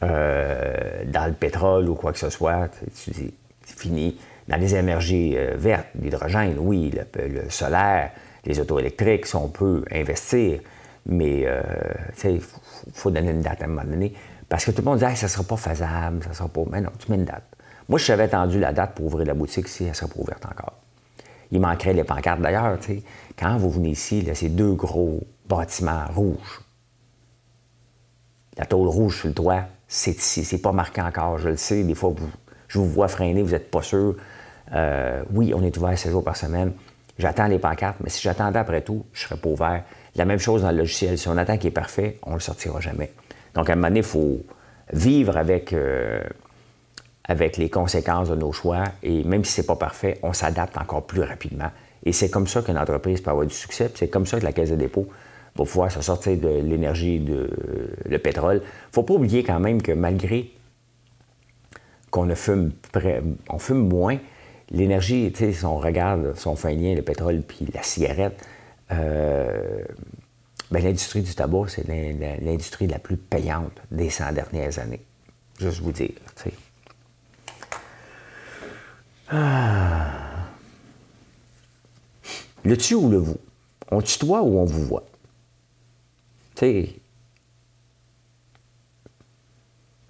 dans 0.00 1.26
le 1.26 1.32
pétrole 1.32 1.88
ou 1.88 1.96
quoi 1.96 2.12
que 2.12 2.18
ce 2.18 2.30
soit. 2.30 2.68
C'est 2.94 3.32
fini. 3.64 4.16
Dans 4.46 4.56
les 4.56 4.76
énergies 4.76 5.36
vertes, 5.56 5.88
l'hydrogène, 6.00 6.54
oui, 6.58 6.92
le 7.16 7.50
solaire, 7.50 8.12
les 8.44 8.60
auto 8.60 8.78
électriques, 8.78 9.26
si 9.26 9.36
on 9.36 9.48
peut 9.48 9.84
investir, 9.90 10.60
mais 11.06 11.44
euh, 11.46 11.60
il 12.24 12.40
faut, 12.40 12.60
donner 13.10 13.30
une 13.30 13.42
date 13.42 13.62
à 13.62 13.64
un 13.64 13.68
moment 13.68 13.84
donné. 13.84 14.12
Parce 14.48 14.64
que 14.64 14.70
tout 14.70 14.78
le 14.78 14.84
monde 14.84 14.98
dit 14.98 15.16
ça 15.16 15.26
ne 15.26 15.30
sera 15.30 15.44
pas 15.44 15.56
faisable, 15.56 16.24
ça 16.24 16.32
sera 16.32 16.48
pas. 16.48 16.62
Mais 16.70 16.80
non, 16.80 16.90
tu 16.98 17.10
mets 17.10 17.18
une 17.18 17.24
date. 17.24 17.44
Moi, 17.88 17.98
si 17.98 18.06
j'avais 18.06 18.24
attendu 18.24 18.60
la 18.60 18.72
date 18.72 18.94
pour 18.94 19.06
ouvrir 19.06 19.26
la 19.26 19.34
boutique 19.34 19.68
si 19.68 19.84
elle 19.84 19.90
ne 19.90 19.94
serait 19.94 20.10
pas 20.10 20.20
ouverte 20.20 20.44
encore. 20.46 20.74
Il 21.50 21.60
manquerait 21.60 21.94
les 21.94 22.04
pancartes. 22.04 22.40
D'ailleurs, 22.40 22.78
quand 23.38 23.56
vous 23.56 23.70
venez 23.70 23.90
ici, 23.90 24.22
là, 24.22 24.34
c'est 24.34 24.50
deux 24.50 24.74
gros 24.74 25.20
bâtiments 25.48 26.04
rouges. 26.14 26.60
La 28.58 28.66
tôle 28.66 28.88
rouge 28.88 29.20
sur 29.20 29.28
le 29.28 29.34
toit, 29.34 29.64
c'est 29.86 30.16
ici. 30.18 30.44
C'est 30.44 30.58
pas 30.58 30.72
marqué 30.72 31.00
encore, 31.00 31.38
je 31.38 31.48
le 31.48 31.56
sais. 31.56 31.84
Des 31.84 31.94
fois, 31.94 32.12
je 32.66 32.78
vous 32.78 32.86
vois 32.86 33.08
freiner, 33.08 33.42
vous 33.42 33.52
n'êtes 33.52 33.70
pas 33.70 33.82
sûr. 33.82 34.16
Euh, 34.72 35.22
oui, 35.32 35.54
on 35.54 35.62
est 35.62 35.74
ouvert 35.78 35.96
7 35.98 36.12
jours 36.12 36.24
par 36.24 36.36
semaine. 36.36 36.72
J'attends 37.18 37.48
les 37.48 37.58
pancartes, 37.58 37.98
mais 38.00 38.10
si 38.10 38.22
j'attendais 38.22 38.58
après 38.58 38.82
tout, 38.82 39.04
je 39.12 39.24
ne 39.24 39.28
serais 39.28 39.40
pas 39.40 39.48
ouvert. 39.48 39.84
La 40.14 40.24
même 40.24 40.38
chose 40.38 40.62
dans 40.62 40.70
le 40.70 40.78
logiciel. 40.78 41.18
Si 41.18 41.28
on 41.28 41.36
attend 41.36 41.58
qu'il 41.58 41.68
est 41.68 41.72
parfait, 41.72 42.18
on 42.22 42.30
ne 42.30 42.34
le 42.36 42.40
sortira 42.40 42.80
jamais. 42.80 43.10
Donc, 43.54 43.68
à 43.68 43.72
un 43.72 43.76
moment 43.76 43.88
donné, 43.88 44.00
il 44.00 44.06
faut 44.06 44.38
vivre 44.92 45.36
avec, 45.36 45.72
euh, 45.72 46.22
avec 47.24 47.56
les 47.56 47.70
conséquences 47.70 48.28
de 48.28 48.36
nos 48.36 48.52
choix. 48.52 48.84
Et 49.02 49.24
même 49.24 49.44
si 49.44 49.52
ce 49.52 49.60
n'est 49.60 49.66
pas 49.66 49.76
parfait, 49.76 50.18
on 50.22 50.32
s'adapte 50.32 50.78
encore 50.78 51.06
plus 51.06 51.22
rapidement. 51.22 51.70
Et 52.04 52.12
c'est 52.12 52.30
comme 52.30 52.46
ça 52.46 52.62
qu'une 52.62 52.78
entreprise 52.78 53.20
peut 53.20 53.30
avoir 53.30 53.46
du 53.46 53.54
succès. 53.54 53.90
C'est 53.94 54.08
comme 54.08 54.26
ça 54.26 54.38
que 54.38 54.44
la 54.44 54.52
Caisse 54.52 54.70
de 54.70 54.76
dépôt 54.76 55.08
va 55.56 55.64
pouvoir 55.64 55.90
se 55.90 56.00
sortir 56.00 56.36
de 56.36 56.48
l'énergie, 56.48 57.18
de 57.18 57.50
le 58.04 58.18
pétrole. 58.18 58.56
Ne 58.56 58.92
faut 58.92 59.02
pas 59.02 59.14
oublier 59.14 59.42
quand 59.42 59.58
même 59.58 59.82
que 59.82 59.92
malgré 59.92 60.52
qu'on 62.10 62.32
fume, 62.36 62.72
on 63.50 63.58
fume 63.58 63.88
moins, 63.88 64.18
l'énergie, 64.70 65.30
tu 65.32 65.38
sais, 65.38 65.52
si 65.52 65.64
on 65.64 65.78
regarde, 65.78 66.36
si 66.36 66.46
on 66.46 66.56
fait 66.56 66.68
un 66.68 66.74
lien, 66.74 66.94
le 66.94 67.02
pétrole 67.02 67.42
puis 67.42 67.66
la 67.74 67.82
cigarette, 67.82 68.44
euh, 68.92 69.84
ben, 70.70 70.82
l'industrie 70.82 71.22
du 71.22 71.34
tabac, 71.34 71.68
c'est 71.68 71.86
l'industrie 71.88 72.86
la 72.86 72.98
plus 72.98 73.16
payante 73.16 73.72
des 73.90 74.10
100 74.10 74.32
dernières 74.32 74.78
années. 74.78 75.02
Juste 75.58 75.80
vous 75.80 75.92
dire, 75.92 76.10
tu 76.36 76.50
sais. 76.50 76.52
Ah. 79.30 80.46
Le 82.64 82.76
tu 82.76 82.94
ou 82.94 83.10
le 83.10 83.18
vous? 83.18 83.38
On 83.90 84.00
tutoie 84.02 84.42
ou 84.42 84.58
on 84.58 84.64
vous 84.64 84.84
voit? 84.84 85.04
Tu 86.54 86.60
sais, 86.60 86.94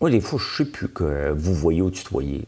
moi, 0.00 0.10
des 0.10 0.20
fois, 0.20 0.38
je 0.38 0.62
ne 0.62 0.66
sais 0.66 0.72
plus 0.72 0.88
que 0.88 1.32
vous 1.32 1.54
voyez 1.54 1.82
ou 1.82 1.90
tutoyez. 1.90 2.46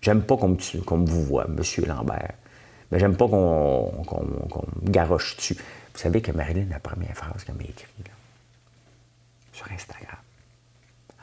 J'aime 0.00 0.22
pas 0.22 0.36
qu'on 0.36 0.48
me, 0.48 1.06
vous 1.06 1.24
voit, 1.24 1.46
M. 1.46 1.62
Lambert. 1.86 2.34
Mais 2.90 2.98
j'aime 2.98 3.16
pas 3.16 3.28
qu'on 3.28 4.04
me 4.82 4.90
garoche 4.90 5.36
dessus. 5.36 5.54
Vous 5.54 5.98
savez 5.98 6.22
que 6.22 6.32
Marilyn, 6.32 6.66
la 6.70 6.80
première 6.80 7.14
phrase 7.14 7.44
qu'elle 7.44 7.56
m'a 7.56 7.64
écrite 7.64 8.10
sur 9.52 9.70
Instagram, 9.70 10.18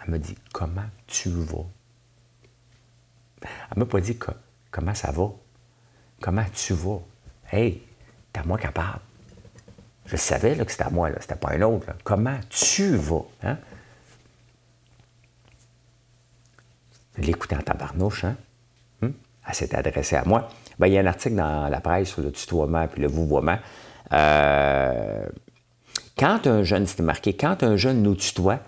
elle 0.03 0.11
me 0.11 0.19
dit 0.19 0.35
Comment 0.53 0.89
tu 1.07 1.29
vas? 1.29 1.65
Elle 3.41 3.79
m'a 3.79 3.85
pas 3.85 3.99
dit 3.99 4.17
comment 4.71 4.95
ça 4.95 5.11
va? 5.11 5.31
Comment 6.21 6.45
tu 6.53 6.73
vas? 6.73 6.99
Hey, 7.51 7.81
t'es 8.31 8.39
à 8.39 8.43
moi 8.43 8.57
capable. 8.57 9.01
Je 10.05 10.15
savais 10.15 10.55
que 10.55 10.71
c'était 10.71 10.83
à 10.83 10.89
moi, 10.89 11.09
c'était 11.19 11.35
pas 11.35 11.51
un 11.51 11.61
autre. 11.61 11.87
Comment 12.03 12.39
tu 12.49 12.95
vas 12.95 13.25
hein? 13.43 13.57
l'écouter 17.17 17.55
en 17.55 17.61
tabarnouche, 17.61 18.23
hein? 18.23 18.37
Elle 19.47 19.55
s'est 19.55 19.75
adressée 19.75 20.15
à 20.15 20.25
moi. 20.25 20.49
Ben, 20.77 20.87
il 20.87 20.93
y 20.93 20.97
a 20.97 21.01
un 21.01 21.05
article 21.05 21.35
dans 21.35 21.69
la 21.69 21.79
presse 21.79 22.09
sur 22.09 22.21
le 22.21 22.31
tutoiement 22.31 22.87
puis 22.87 23.01
le 23.01 23.07
vouvoiement. 23.07 23.57
Euh, 24.13 25.25
quand 26.17 26.47
un 26.47 26.63
jeune, 26.63 26.85
c'était 26.87 27.03
marqué, 27.03 27.35
quand 27.35 27.63
un 27.63 27.75
jeune 27.75 28.01
nous 28.01 28.15
tutoie, 28.15 28.59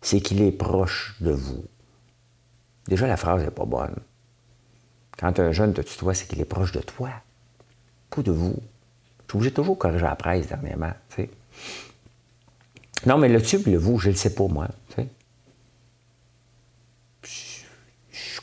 c'est 0.00 0.20
qu'il 0.20 0.42
est 0.42 0.52
proche 0.52 1.16
de 1.20 1.30
vous. 1.30 1.64
Déjà, 2.88 3.06
la 3.06 3.16
phrase 3.16 3.42
n'est 3.42 3.50
pas 3.50 3.64
bonne. 3.64 3.96
Quand 5.18 5.40
un 5.40 5.52
jeune 5.52 5.72
te 5.72 5.80
tutoie, 5.80 6.14
c'est 6.14 6.26
qu'il 6.26 6.40
est 6.40 6.44
proche 6.44 6.72
de 6.72 6.80
toi, 6.80 7.10
pas 8.10 8.22
de 8.22 8.30
vous. 8.30 8.56
Je 9.26 9.32
suis 9.32 9.36
obligé 9.36 9.50
de 9.50 9.56
toujours 9.56 9.78
corriger 9.78 10.04
la 10.04 10.14
presse 10.14 10.46
dernièrement. 10.46 10.92
Non, 13.06 13.18
mais 13.18 13.28
le 13.28 13.42
tu 13.42 13.58
le 13.58 13.76
vous, 13.76 13.98
je 13.98 14.08
ne 14.08 14.12
le 14.12 14.18
sais 14.18 14.34
pas, 14.34 14.46
moi. 14.46 14.68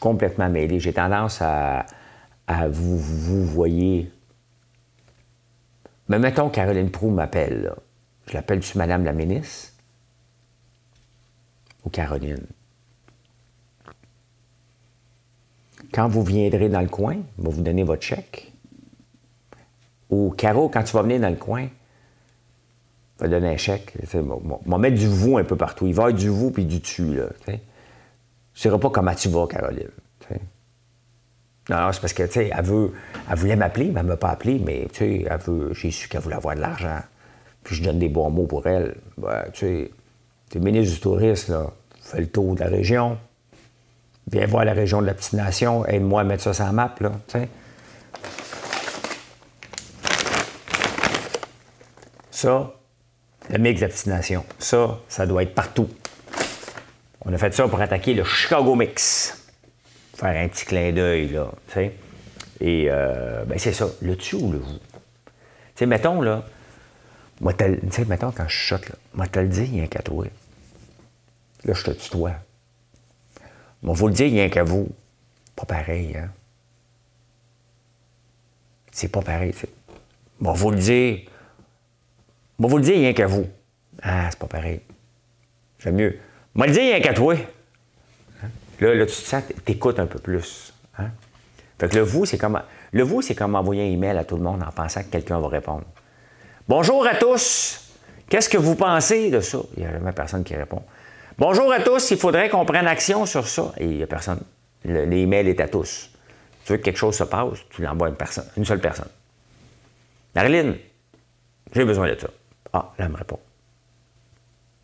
Complètement 0.04 0.50
mêlé. 0.50 0.82
J'ai 0.82 0.92
tendance 0.92 1.42
à, 1.42 1.86
vous, 2.70 2.98
vous 2.98 3.46
voyez. 3.46 4.12
Mais 6.10 6.20
mettons 6.20 6.50
Caroline 6.50 6.92
Prou 6.92 7.10
m'appelle. 7.10 7.74
Je 8.28 8.34
l'appelle-tu 8.34 8.78
Madame 8.78 9.06
la 9.06 9.14
ministre? 9.14 9.72
Ou 11.86 11.90
Caroline? 11.90 12.46
Quand 15.94 16.10
vous 16.10 16.24
viendrez 16.24 16.68
dans 16.68 16.82
le 16.82 16.90
coin, 16.90 17.16
vais 17.38 17.50
vous 17.50 17.62
donner 17.62 17.84
votre 17.84 18.04
chèque. 18.04 18.52
Ou 20.10 20.32
Caro, 20.32 20.68
quand 20.68 20.84
tu 20.84 20.92
vas 20.98 21.04
venir 21.04 21.22
dans 21.22 21.30
le 21.30 21.38
coin, 21.38 21.70
vais 23.22 23.30
donner 23.30 23.54
un 23.54 23.58
chèque. 23.58 23.94
On 24.14 24.50
va 24.66 24.78
mettre 24.78 24.98
du 24.98 25.08
vous 25.08 25.38
un 25.38 25.46
peu 25.46 25.56
partout. 25.56 25.88
Il 25.88 25.94
va 25.94 26.04
y 26.04 26.06
avoir 26.08 26.20
du 26.20 26.28
vous 26.28 26.52
puis 26.52 26.66
du 26.66 26.82
tu. 26.82 27.22
Je 28.54 28.68
ne 28.68 28.74
sais 28.74 28.80
pas 28.80 28.90
comment 28.90 29.16
tu 29.16 29.30
vas, 29.30 29.48
Caroline. 29.48 29.90
Non, 31.70 31.90
c'est 31.94 32.02
parce 32.02 32.14
que, 32.14 32.24
tu 32.24 32.34
sais, 32.34 32.52
elle, 32.54 32.66
elle 33.30 33.38
voulait 33.38 33.56
m'appeler, 33.56 33.86
mais 33.86 34.02
elle 34.02 34.06
ne 34.06 34.12
m'a 34.12 34.18
pas 34.18 34.32
appelé, 34.32 34.62
mais, 34.64 34.88
tu 34.92 35.00
sais, 35.00 35.26
elle 35.30 35.40
veut, 35.40 35.74
j'ai 35.74 35.92
su 35.92 36.10
qu'elle 36.10 36.20
voulait 36.22 36.36
avoir 36.36 36.56
de 36.56 36.62
l'argent. 36.62 37.00
Puis 37.64 37.76
je 37.76 37.84
donne 37.84 38.00
des 38.00 38.10
bons 38.10 38.30
mots 38.30 38.46
pour 38.46 38.68
elle. 38.68 38.96
Ben, 39.18 39.46
tu 39.54 39.60
sais, 39.60 39.92
tu 40.50 40.58
es 40.58 40.62
ministre 40.62 40.96
du 40.96 41.00
Tourisme, 41.00 41.54
là, 41.54 41.72
fais 42.02 42.20
le 42.20 42.28
tour 42.28 42.56
de 42.56 42.60
la 42.60 42.68
région. 42.68 43.18
Viens 44.30 44.46
voir 44.46 44.66
la 44.66 44.74
région 44.74 45.02
de 45.02 45.06
la 45.06 45.14
petite 45.14 45.34
nation, 45.34 45.86
aide-moi 45.86 46.22
à 46.22 46.24
mettre 46.26 46.44
ça 46.44 46.54
sur 46.54 46.66
la 46.66 46.74
map, 46.74 46.94
là, 47.00 47.12
tu 47.28 47.40
sais. 47.40 47.48
Ça, 52.30 52.74
le 53.50 53.58
mix 53.58 53.80
de 53.80 53.86
la 53.86 53.92
petite 53.92 54.08
nation, 54.08 54.44
ça, 54.60 55.00
ça 55.08 55.26
doit 55.26 55.44
être 55.44 55.56
partout. 55.56 55.88
On 57.26 57.34
a 57.34 57.38
fait 57.38 57.54
ça 57.54 57.68
pour 57.68 57.80
attaquer 57.80 58.14
le 58.14 58.24
Chicago 58.24 58.76
Mix. 58.76 59.48
Faire 60.16 60.44
un 60.44 60.48
petit 60.48 60.66
clin 60.66 60.92
d'œil, 60.92 61.30
là, 61.30 61.50
tu 61.68 61.74
sais. 61.74 61.94
Et, 62.60 62.88
euh, 62.90 63.44
ben 63.46 63.58
c'est 63.58 63.74
ça, 63.74 63.88
le 64.02 64.16
tu 64.16 64.36
ou 64.36 64.52
le 64.52 64.60
vous? 64.60 64.78
Tu 64.78 65.32
sais, 65.76 65.86
mettons, 65.86 66.22
là, 66.22 66.44
tu 67.40 67.92
sais, 67.92 68.06
mettons, 68.06 68.32
quand 68.32 68.48
je 68.48 68.56
chute, 68.56 68.90
là, 68.90 68.96
moi, 69.14 69.28
te 69.28 69.40
le 69.40 69.48
dis, 69.48 69.64
il 69.64 69.80
y 69.80 69.82
a 69.82 69.88
qu'à 69.88 70.02
toi. 70.02 70.26
Là, 71.66 71.74
je 71.74 71.84
te 71.84 71.92
tutoie. 71.92 72.34
Moi, 73.82 73.96
vous 73.96 74.08
le 74.08 74.14
dire, 74.14 74.28
il 74.28 74.36
y 74.36 74.42
a 74.42 74.50
qu'à 74.50 74.64
vous. 74.64 74.90
Pas 75.56 75.66
pareil, 75.66 76.16
hein. 76.16 76.30
C'est 78.92 79.08
pas 79.08 79.22
pareil, 79.22 79.54
tu 79.54 79.66
Moi, 80.40 80.54
vous 80.54 80.72
le 80.72 80.78
dire. 80.78 81.22
Moi, 82.60 82.70
vous 82.70 82.78
le 82.78 82.84
dire, 82.84 82.96
il 82.96 83.02
y 83.02 83.08
a 83.08 83.14
qu'à 83.14 83.28
vous. 83.28 83.48
Ah, 84.02 84.30
c'est 84.30 84.40
pas 84.40 84.48
pareil. 84.48 84.82
J'aime 85.80 85.96
mieux. 85.96 86.20
Moi, 86.56 86.68
le 86.68 86.74
dire, 86.74 86.96
a 86.96 87.00
qu'à 87.00 87.14
toi. 87.14 87.36
Là, 88.80 88.94
là, 88.94 89.06
tu 89.06 89.12
te 89.12 89.18
sens, 89.18 89.44
t'écoutes 89.66 90.00
un 90.00 90.06
peu 90.06 90.20
plus. 90.20 90.74
Hein? 90.98 91.10
Fait 91.80 91.90
que 91.90 91.96
le 91.96 92.02
vous, 92.02 92.26
c'est 92.26 92.38
comme, 92.38 92.62
le 92.92 93.04
vous, 93.04 93.22
c'est 93.22 93.36
comme 93.36 93.56
envoyer 93.56 93.84
un 93.84 93.92
email 93.92 94.18
à 94.18 94.24
tout 94.24 94.36
le 94.36 94.44
monde 94.44 94.62
en 94.62 94.72
pensant 94.72 95.02
que 95.02 95.10
quelqu'un 95.10 95.40
va 95.40 95.48
répondre. 95.48 95.86
Bonjour 96.68 97.06
à 97.08 97.16
tous. 97.16 97.92
Qu'est-ce 98.30 98.50
que 98.50 98.58
vous 98.58 98.76
pensez 98.76 99.30
de 99.30 99.40
ça? 99.40 99.60
Il 99.76 99.84
n'y 99.84 99.90
a 99.90 99.94
jamais 99.94 100.12
personne 100.12 100.44
qui 100.44 100.56
répond. 100.56 100.82
Bonjour 101.38 101.72
à 101.72 101.80
tous, 101.80 102.12
il 102.12 102.18
faudrait 102.18 102.50
qu'on 102.50 102.66
prenne 102.66 102.88
action 102.88 103.26
sur 103.26 103.48
ça. 103.48 103.74
Et 103.78 103.86
il 103.86 103.98
n'y 103.98 104.04
a 104.04 104.08
personne. 104.08 104.42
L'email 104.86 105.50
est 105.50 105.60
à 105.60 105.68
tous. 105.68 106.10
Tu 106.66 106.74
veux 106.74 106.78
que 106.78 106.84
quelque 106.84 106.98
chose 106.98 107.16
se 107.16 107.24
passe, 107.24 107.60
tu 107.70 107.82
l'envoies 107.82 108.08
à 108.08 108.10
une 108.12 108.16
personne, 108.16 108.46
une 108.56 108.66
seule 108.66 108.80
personne. 108.80 109.10
Marilyn, 110.36 110.76
j'ai 111.74 111.86
besoin 111.86 112.08
de 112.08 112.20
ça. 112.20 112.28
Ah, 112.72 112.94
là, 112.98 113.06
elle 113.06 113.12
me 113.12 113.18
répond 113.18 113.40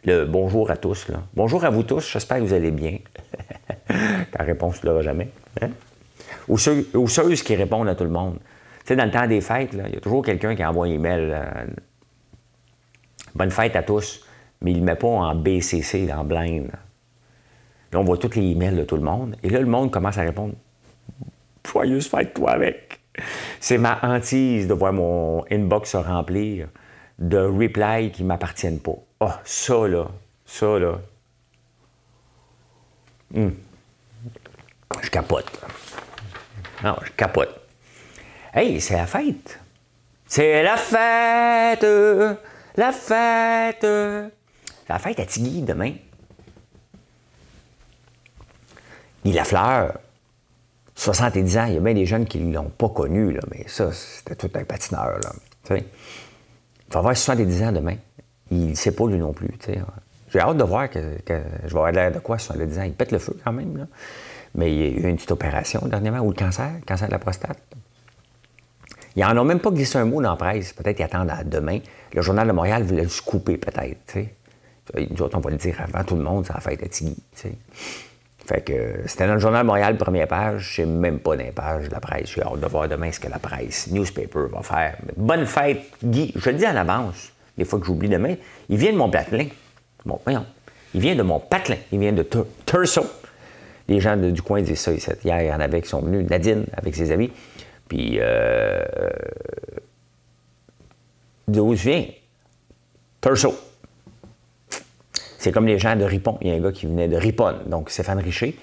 le 0.04 0.26
bonjour 0.26 0.72
à 0.72 0.78
tous. 0.78 1.08
Bonjour 1.34 1.64
à 1.66 1.70
vous 1.70 1.84
tous, 1.84 2.12
j'espère 2.12 2.38
que 2.38 2.44
vous 2.44 2.54
allez 2.54 2.72
bien. 2.72 2.98
Ta 4.32 4.44
réponse, 4.44 4.80
tu 4.80 4.86
l'auras 4.86 5.02
jamais. 5.02 5.30
Hein? 5.62 5.70
Ou, 6.48 6.58
ceux, 6.58 6.88
ou 6.94 7.08
ceux 7.08 7.34
qui 7.34 7.56
répondent 7.56 7.90
à 7.90 7.96
tout 7.96 8.04
le 8.04 8.10
monde. 8.10 8.38
Tu 8.80 8.88
sais, 8.88 8.96
dans 8.96 9.06
le 9.06 9.12
temps 9.12 9.28
des 9.28 9.42
fêtes, 9.42 9.72
il 9.74 9.94
y 9.94 9.98
a 9.98 10.00
toujours 10.00 10.24
quelqu'un 10.24 10.56
qui 10.56 10.64
envoie 10.64 10.88
un 10.88 10.92
email. 10.92 11.36
Bonne 13.36 13.52
fête 13.52 13.76
à 13.76 13.84
tous, 13.84 14.26
mais 14.62 14.72
il 14.72 14.80
ne 14.80 14.86
met 14.86 14.96
pas 14.96 15.08
en 15.08 15.36
BCC, 15.36 16.12
en 16.12 16.24
blind. 16.24 16.72
Là, 17.92 18.00
on 18.00 18.04
voit 18.04 18.18
tous 18.18 18.36
les 18.36 18.52
emails 18.52 18.76
de 18.76 18.84
tout 18.84 18.96
le 18.96 19.04
monde. 19.04 19.36
Et 19.44 19.50
là, 19.50 19.60
le 19.60 19.66
monde 19.66 19.92
commence 19.92 20.18
à 20.18 20.22
répondre 20.22 20.54
Joyeuse 21.72 22.08
fête, 22.08 22.34
toi 22.34 22.52
avec. 22.52 23.00
C'est 23.60 23.78
ma 23.78 24.00
hantise 24.02 24.68
de 24.68 24.74
voir 24.74 24.94
mon 24.94 25.44
inbox 25.52 25.92
se 25.92 25.98
remplir 25.98 26.68
de 27.20 27.38
replies 27.38 28.12
qui 28.12 28.24
ne 28.24 28.28
m'appartiennent 28.28 28.80
pas. 28.80 28.98
Oh, 29.22 29.32
ça 29.44 29.88
là, 29.88 30.08
ça 30.46 30.80
là. 30.80 30.98
Je 33.34 35.10
capote. 35.12 35.46
Non, 36.84 36.96
je 37.04 37.12
capote. 37.12 37.50
Hey, 38.54 38.80
c'est 38.80 38.96
la 38.96 39.06
fête. 39.06 39.60
C'est 40.26 40.64
la 40.64 40.78
fête. 40.78 41.86
La 42.78 42.92
fête. 42.94 43.84
La 44.88 45.00
fête 45.00 45.20
à 45.20 45.26
Tigui 45.26 45.64
demain. 45.64 45.94
Ni 49.26 49.34
la 49.34 49.44
fleur. 49.44 50.00
70 50.96 51.58
ans, 51.58 51.66
il 51.66 51.74
y 51.74 51.78
a 51.78 51.82
bien 51.82 51.94
des 51.94 52.06
jeunes 52.06 52.26
qui 52.26 52.40
ne 52.40 52.54
l'ont 52.54 52.70
pas 52.70 52.90
connu, 52.90 53.34
là, 53.34 53.42
mais 53.52 53.68
ça, 53.68 53.92
c'était 53.92 54.36
tout 54.36 54.52
un 54.58 54.64
patineur. 54.64 55.20
Là, 55.20 55.34
il 55.78 55.84
va 56.90 57.00
avoir 57.00 57.18
70 57.18 57.64
ans 57.64 57.72
demain 57.74 57.98
il 58.52 58.70
ne 58.70 58.76
sait 58.76 58.92
pas 58.92 59.08
lui 59.08 59.18
non 59.18 59.34
plus. 59.34 59.50
J'ai 60.32 60.40
hâte 60.40 60.58
de 60.58 60.64
voir 60.64 60.90
que, 60.90 61.00
je 61.28 61.34
vais 61.34 61.70
avoir 61.70 61.92
l'air 61.92 62.12
de 62.12 62.20
quoi 62.20 62.38
sur 62.38 62.56
le 62.56 62.66
ans. 62.66 62.84
Il 62.84 62.94
pète 62.94 63.12
le 63.12 63.20
feu 63.20 63.36
quand 63.44 63.52
même. 63.52 63.88
Mais 64.56 64.74
il 64.74 64.80
y 64.80 64.84
a 64.84 64.88
eu 64.88 65.10
une 65.10 65.16
petite 65.16 65.32
opération 65.32 65.82
dernièrement, 65.86 66.20
ou 66.20 66.30
le 66.30 66.36
cancer, 66.36 66.72
cancer 66.86 67.08
de 67.08 67.14
la 67.14 67.20
prostate. 67.20 67.60
Ils 69.16 69.24
n'en 69.24 69.38
ont 69.38 69.44
même 69.44 69.60
pas 69.60 69.72
glissé 69.72 69.98
un 69.98 70.06
mot 70.06 70.22
dans 70.22 70.32
la 70.32 70.36
presse. 70.36 70.74
Peut-être 70.74 70.96
qu'ils 70.96 71.06
attendent 71.06 71.30
à 71.30 71.44
demain. 71.44 71.80
Le 72.14 72.22
Journal 72.22 72.48
de 72.48 72.54
Montréal 72.54 72.84
voulait 72.84 73.04
le 73.04 73.22
couper, 73.24 73.58
peut-être. 73.58 74.28
Nous 74.96 75.22
autres, 75.22 75.38
on 75.38 75.42
va 75.42 75.50
le 75.52 75.58
dire 75.58 75.76
avant 75.82 76.04
tout 76.04 76.16
le 76.16 76.24
monde, 76.24 76.46
ça 76.46 76.56
a 76.56 76.60
fait 76.60 76.74
être 76.74 76.90
Tigui. 76.90 77.16
Fait 78.46 78.62
que 78.62 79.04
c'était 79.06 79.28
dans 79.28 79.34
le 79.34 79.40
Journal 79.40 79.62
de 79.62 79.68
Montréal, 79.68 79.98
première 79.98 80.28
page. 80.28 80.70
Je 80.70 80.76
sais 80.78 80.86
même 80.86 81.20
pas 81.20 81.36
d'impage 81.36 81.90
de 81.90 81.94
la 81.94 82.00
presse. 82.00 82.30
J'ai 82.34 82.42
hâte 82.42 82.60
de 82.60 82.66
voir 82.66 82.88
demain 82.88 83.12
ce 83.12 83.20
que 83.20 83.28
la 83.28 83.38
presse, 83.38 83.92
newspaper, 83.92 84.48
va 84.52 84.64
faire. 84.64 84.98
bonne 85.18 85.46
fête, 85.46 85.82
Guy. 86.04 86.34
Je 86.36 86.50
le 86.50 86.58
dis 86.58 86.68
en 86.68 86.76
avance. 86.76 87.32
Des 87.60 87.66
fois 87.66 87.78
que 87.78 87.86
j'oublie 87.86 88.08
demain. 88.08 88.36
Il 88.70 88.78
vient 88.78 88.94
de 88.94 88.98
mon 88.98 89.10
patelin. 89.10 89.48
Bon, 90.06 90.18
voyons. 90.24 90.46
Il 90.94 91.02
vient 91.02 91.14
de 91.14 91.24
mon 91.24 91.42
patelin. 91.42 91.76
Il 91.92 92.00
vient 92.00 92.14
de 92.14 92.26
Turso. 92.66 93.04
Les 93.90 94.00
gens 94.00 94.16
du 94.16 94.42
coin 94.42 94.62
disent 94.62 94.80
ça. 94.80 94.92
Hier, 94.94 95.42
il 95.42 95.48
y 95.48 95.52
en 95.52 95.60
avait 95.60 95.82
qui 95.82 95.90
sont 95.90 96.00
venus. 96.00 96.26
Nadine, 96.30 96.66
avec 96.72 96.96
ses 96.96 97.12
amis. 97.12 97.32
Puis, 97.90 98.18
euh, 98.22 98.82
d'où 101.50 101.76
je 101.76 101.84
viens? 101.84 102.06
Turso. 103.20 103.54
C'est 105.38 105.52
comme 105.52 105.68
les 105.68 105.80
gens 105.80 105.98
de 105.98 106.06
Ripon. 106.06 106.38
Il 106.40 106.48
y 106.48 106.52
a 106.52 106.54
un 106.54 106.62
gars 106.62 106.72
qui 106.72 106.86
venait 106.86 107.10
de 107.10 107.18
Ripon, 107.18 107.56
donc 107.66 107.90
Stéphane 107.90 108.20
Richer. 108.20 108.56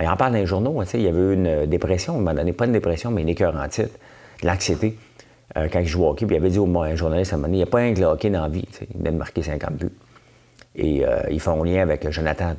Il 0.00 0.08
en 0.08 0.16
parle 0.16 0.32
dans 0.32 0.38
les 0.38 0.46
journaux. 0.46 0.82
Il 0.94 1.02
y 1.02 1.08
avait 1.08 1.20
eu 1.20 1.34
une 1.34 1.66
dépression, 1.66 2.16
il 2.16 2.22
m'a 2.22 2.34
donné 2.34 2.52
pas 2.52 2.66
une 2.66 2.72
dépression, 2.72 3.12
mais 3.12 3.22
une 3.22 3.28
écœur 3.28 3.54
en 3.54 3.68
titre, 3.68 3.96
de 4.42 4.46
l'anxiété, 4.46 4.96
euh, 5.56 5.68
quand 5.72 5.80
il 5.80 5.86
jouait 5.86 6.06
au 6.06 6.10
hockey. 6.10 6.26
Il 6.28 6.34
avait 6.34 6.50
dit 6.50 6.58
au 6.58 6.78
un 6.78 6.94
journaliste 6.94 7.32
à 7.32 7.36
un 7.36 7.38
moment 7.38 7.48
donné, 7.48 7.58
il 7.58 7.64
n'y 7.64 7.68
a 7.68 7.70
pas 7.70 7.80
un 7.80 7.94
que 7.94 8.00
le 8.00 8.06
hockey 8.06 8.30
dans 8.30 8.42
la 8.42 8.48
vie. 8.48 8.66
Il 8.90 8.98
venait 8.98 9.12
de 9.12 9.16
marquer 9.16 9.42
50 9.42 9.74
buts. 9.74 9.92
Et 10.76 11.04
euh, 11.04 11.22
ils 11.30 11.40
font 11.40 11.62
lien 11.62 11.82
avec 11.82 12.08
Jonathan 12.10 12.54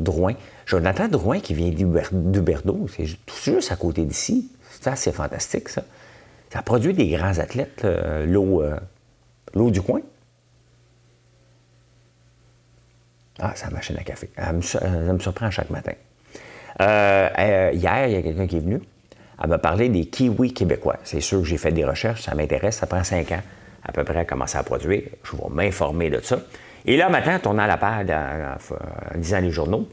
Drouin. 0.00 0.34
Jonathan 0.66 1.08
Drouin 1.08 1.40
qui 1.40 1.54
vient 1.54 1.70
d'Huberdo, 1.70 2.86
c'est 2.94 3.06
juste 3.44 3.72
à 3.72 3.76
côté 3.76 4.04
d'ici. 4.04 4.50
C'est 4.70 4.88
assez 4.88 5.12
fantastique, 5.12 5.68
ça. 5.68 5.82
Ça 6.52 6.62
produit 6.62 6.92
des 6.92 7.08
grands 7.08 7.38
athlètes, 7.38 7.84
euh, 7.84 8.26
l'eau 8.26 9.70
du 9.70 9.80
coin. 9.80 10.00
Ah, 13.38 13.52
c'est 13.54 13.66
la 13.66 13.70
machine 13.70 13.96
à 13.96 14.02
café. 14.02 14.30
Elle 14.36 14.56
me, 14.56 15.18
surprend 15.18 15.50
chaque 15.50 15.70
matin. 15.70 15.92
Euh, 16.80 17.28
euh, 17.38 17.70
hier, 17.72 18.06
il 18.06 18.12
y 18.12 18.16
a 18.16 18.22
quelqu'un 18.22 18.46
qui 18.46 18.56
est 18.56 18.60
venu. 18.60 18.82
Elle 19.42 19.48
m'a 19.48 19.58
parlé 19.58 19.88
des 19.88 20.06
kiwis 20.06 20.52
québécois. 20.52 20.96
C'est 21.02 21.20
sûr 21.20 21.40
que 21.40 21.46
j'ai 21.46 21.58
fait 21.58 21.72
des 21.72 21.84
recherches, 21.84 22.22
ça 22.22 22.34
m'intéresse. 22.34 22.76
Ça 22.76 22.86
prend 22.86 23.02
cinq 23.04 23.32
ans 23.32 23.42
à 23.84 23.92
peu 23.92 24.04
près 24.04 24.18
à 24.18 24.24
commencer 24.24 24.58
à 24.58 24.62
produire. 24.62 25.02
Je 25.22 25.36
vais 25.36 25.42
m'informer 25.50 26.10
de 26.10 26.20
ça. 26.20 26.40
Et 26.84 26.96
là, 26.96 27.08
matin, 27.08 27.38
tournant 27.38 27.66
la 27.66 27.76
page, 27.76 28.10
en, 28.10 29.18
lisant 29.18 29.40
les 29.40 29.50
journaux, 29.50 29.88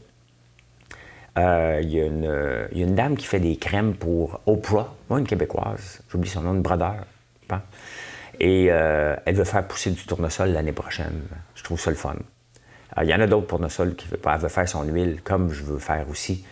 euh, 1.38 1.80
il, 1.82 1.90
y 1.90 2.00
a 2.00 2.06
une, 2.06 2.94
dame 2.94 3.16
qui 3.16 3.26
fait 3.26 3.40
des 3.40 3.56
crèmes 3.56 3.94
pour 3.94 4.40
Oprah, 4.46 4.94
moi, 5.08 5.18
une 5.18 5.26
québécoise. 5.26 6.00
J'oublie 6.10 6.28
son 6.28 6.42
nom, 6.42 6.54
de 6.54 6.60
brodeur. 6.60 6.96
Et 8.40 8.66
elle 8.66 9.34
veut 9.34 9.44
faire 9.44 9.66
pousser 9.66 9.90
du 9.90 10.04
tournesol 10.04 10.50
l'année 10.50 10.72
prochaine. 10.72 11.22
Je 11.54 11.62
trouve 11.62 11.80
ça 11.80 11.90
le 11.90 11.96
fun. 11.96 12.14
Euh, 12.96 13.04
il 13.04 13.10
y 13.10 13.14
en 13.14 13.20
a 13.20 13.26
d'autres 13.26 13.46
tournesols 13.46 13.94
qui 13.94 14.08
veulent 14.08 14.48
faire 14.48 14.68
son 14.68 14.84
huile, 14.84 15.20
comme 15.22 15.52
je 15.52 15.62
veux 15.62 15.78
faire 15.78 16.06
aussi. 16.10 16.44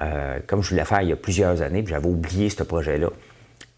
Euh, 0.00 0.38
comme 0.46 0.62
je 0.62 0.70
voulais 0.70 0.84
faire 0.84 1.02
il 1.02 1.08
y 1.08 1.12
a 1.12 1.16
plusieurs 1.16 1.62
années, 1.62 1.82
puis 1.82 1.92
j'avais 1.92 2.06
oublié 2.06 2.50
ce 2.50 2.62
projet-là. 2.62 3.08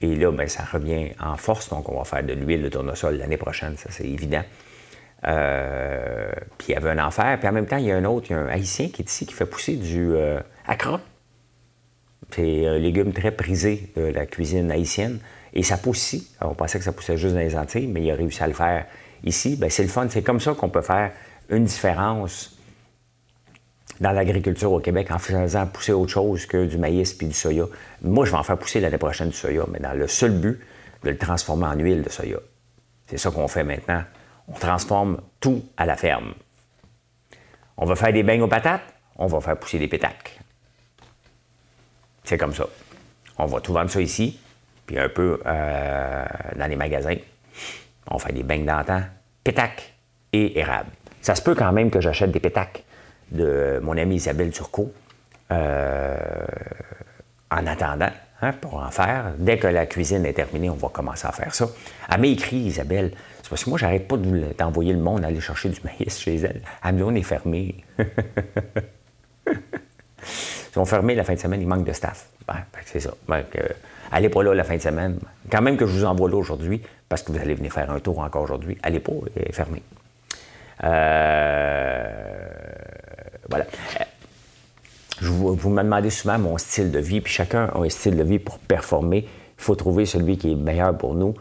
Et 0.02 0.16
là, 0.16 0.30
bien, 0.32 0.48
ça 0.48 0.64
revient 0.64 1.10
en 1.20 1.36
force, 1.36 1.68
donc 1.68 1.88
on 1.88 1.98
va 1.98 2.04
faire 2.04 2.22
de 2.22 2.32
l'huile 2.32 2.62
de 2.62 2.68
tournesol 2.68 3.16
l'année 3.16 3.36
prochaine, 3.36 3.76
ça 3.76 3.90
c'est 3.90 4.06
évident. 4.06 4.42
Euh, 5.26 6.30
puis 6.56 6.68
il 6.68 6.72
y 6.72 6.76
avait 6.76 6.90
un 6.90 7.04
enfer, 7.04 7.38
puis 7.38 7.48
en 7.48 7.52
même 7.52 7.66
temps, 7.66 7.76
il 7.76 7.86
y 7.86 7.92
a 7.92 7.96
un 7.96 8.04
autre, 8.04 8.26
il 8.30 8.32
y 8.32 8.36
a 8.36 8.40
un 8.40 8.48
haïtien 8.48 8.88
qui 8.88 9.02
est 9.02 9.10
ici, 9.10 9.26
qui 9.26 9.34
fait 9.34 9.46
pousser 9.46 9.76
du 9.76 10.12
euh, 10.14 10.40
C'est 12.30 12.66
un 12.66 12.78
légume 12.78 13.12
très 13.12 13.30
prisé 13.30 13.92
de 13.96 14.02
la 14.02 14.26
cuisine 14.26 14.70
haïtienne. 14.70 15.18
Et 15.52 15.62
ça 15.62 15.76
pousse 15.76 16.12
ici. 16.12 16.30
on 16.40 16.54
pensait 16.54 16.78
que 16.78 16.84
ça 16.84 16.92
poussait 16.92 17.16
juste 17.16 17.34
dans 17.34 17.40
les 17.40 17.56
Antilles, 17.56 17.88
mais 17.88 18.02
il 18.02 18.10
a 18.10 18.14
réussi 18.14 18.42
à 18.42 18.46
le 18.46 18.52
faire 18.52 18.86
ici. 19.24 19.56
Bien, 19.56 19.68
c'est 19.68 19.82
le 19.82 19.88
fun. 19.88 20.06
C'est 20.08 20.22
comme 20.22 20.38
ça 20.38 20.54
qu'on 20.54 20.68
peut 20.68 20.80
faire 20.80 21.10
une 21.48 21.64
différence 21.64 22.59
dans 23.98 24.12
l'agriculture 24.12 24.72
au 24.72 24.80
Québec 24.80 25.10
en 25.10 25.18
faisant 25.18 25.66
pousser 25.66 25.92
autre 25.92 26.12
chose 26.12 26.46
que 26.46 26.66
du 26.66 26.78
maïs 26.78 27.12
puis 27.12 27.26
du 27.26 27.34
soya. 27.34 27.66
Moi, 28.02 28.24
je 28.24 28.30
vais 28.30 28.36
en 28.36 28.42
faire 28.42 28.56
pousser 28.56 28.80
l'année 28.80 28.98
prochaine 28.98 29.28
du 29.28 29.36
soya, 29.36 29.64
mais 29.70 29.78
dans 29.78 29.92
le 29.92 30.06
seul 30.06 30.32
but 30.32 30.60
de 31.02 31.10
le 31.10 31.18
transformer 31.18 31.66
en 31.66 31.74
huile 31.74 32.02
de 32.02 32.08
soya. 32.08 32.38
C'est 33.08 33.18
ça 33.18 33.30
qu'on 33.30 33.48
fait 33.48 33.64
maintenant. 33.64 34.02
On 34.48 34.52
transforme 34.52 35.20
tout 35.40 35.64
à 35.76 35.86
la 35.86 35.96
ferme. 35.96 36.32
On 37.76 37.86
va 37.86 37.96
faire 37.96 38.12
des 38.12 38.22
beignes 38.22 38.42
aux 38.42 38.48
patates, 38.48 38.82
on 39.16 39.26
va 39.26 39.40
faire 39.40 39.56
pousser 39.58 39.78
des 39.78 39.88
pétacs. 39.88 40.38
C'est 42.24 42.38
comme 42.38 42.54
ça. 42.54 42.66
On 43.38 43.46
va 43.46 43.60
tout 43.60 43.72
vendre 43.72 43.90
ça 43.90 44.00
ici, 44.00 44.38
puis 44.86 44.98
un 44.98 45.08
peu 45.08 45.40
euh, 45.46 46.24
dans 46.56 46.66
les 46.66 46.76
magasins. 46.76 47.16
On 48.10 48.18
fait 48.18 48.32
des 48.32 48.42
beignes 48.42 48.66
d'antan, 48.66 49.02
pétac 49.42 49.94
et 50.32 50.58
érable. 50.58 50.90
Ça 51.22 51.34
se 51.34 51.42
peut 51.42 51.54
quand 51.54 51.72
même 51.72 51.90
que 51.90 52.00
j'achète 52.00 52.30
des 52.30 52.40
pétacs 52.40 52.84
de 53.30 53.80
mon 53.82 53.96
amie 53.96 54.16
Isabelle 54.16 54.50
Turcot 54.50 54.92
euh, 55.52 56.16
en 57.50 57.66
attendant 57.66 58.10
hein, 58.42 58.52
pour 58.60 58.74
en 58.76 58.90
faire. 58.90 59.32
Dès 59.38 59.58
que 59.58 59.66
la 59.66 59.86
cuisine 59.86 60.24
est 60.26 60.32
terminée, 60.32 60.70
on 60.70 60.74
va 60.74 60.88
commencer 60.88 61.26
à 61.26 61.32
faire 61.32 61.54
ça. 61.54 61.66
Elle 62.12 62.20
m'a 62.20 62.26
écrit, 62.26 62.56
Isabelle. 62.56 63.12
C'est 63.42 63.48
parce 63.48 63.64
que 63.64 63.70
moi, 63.70 63.78
j'arrête 63.78 64.06
pas 64.06 64.16
d'envoyer 64.16 64.92
le 64.92 65.00
monde 65.00 65.24
aller 65.24 65.40
chercher 65.40 65.68
du 65.68 65.80
maïs 65.82 66.18
chez 66.18 66.36
elle. 66.36 66.62
Elle 66.84 66.96
dit, 66.96 67.02
on 67.02 67.14
est 67.14 67.22
fermé. 67.22 67.84
Ils 70.70 70.74
sont 70.74 70.84
fermés 70.84 71.14
la 71.16 71.24
fin 71.24 71.34
de 71.34 71.38
semaine, 71.40 71.60
il 71.60 71.66
manque 71.66 71.84
de 71.84 71.92
staff. 71.92 72.28
c'est 72.84 73.00
ça. 73.00 73.10
allez 74.12 74.28
pas 74.28 74.42
là 74.44 74.54
la 74.54 74.62
fin 74.62 74.76
de 74.76 74.80
semaine. 74.82 75.18
Quand 75.50 75.62
même 75.62 75.76
que 75.76 75.84
je 75.84 75.92
vous 75.92 76.04
envoie 76.04 76.30
là 76.30 76.36
aujourd'hui, 76.36 76.80
parce 77.08 77.22
que 77.22 77.32
vous 77.32 77.38
allez 77.38 77.54
venir 77.54 77.72
faire 77.72 77.90
un 77.90 77.98
tour 77.98 78.20
encore 78.20 78.42
aujourd'hui, 78.42 78.78
allez 78.84 79.00
pas, 79.00 79.12
il 79.34 79.42
est 79.42 79.52
fermé. 79.52 79.82
Euh, 80.84 82.48
voilà. 83.50 83.66
Je 85.20 85.28
vous, 85.28 85.68
me 85.68 85.82
demandez 85.82 86.08
souvent 86.08 86.38
mon 86.38 86.56
style 86.56 86.90
de 86.90 86.98
vie, 86.98 87.20
puis 87.20 87.32
chacun 87.32 87.66
a 87.74 87.78
un 87.78 87.88
style 87.90 88.16
de 88.16 88.22
vie 88.22 88.38
pour 88.38 88.58
performer. 88.58 89.18
Il 89.18 89.62
faut 89.62 89.74
trouver 89.74 90.06
celui 90.06 90.38
qui 90.38 90.52
est 90.52 90.54
meilleur 90.54 90.96
pour 90.96 91.14
nous. 91.14 91.34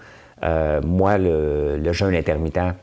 Euh, 0.43 0.81
moi, 0.81 1.17
le, 1.17 1.93
jeûne 1.93 2.13
intermittent 2.13 2.75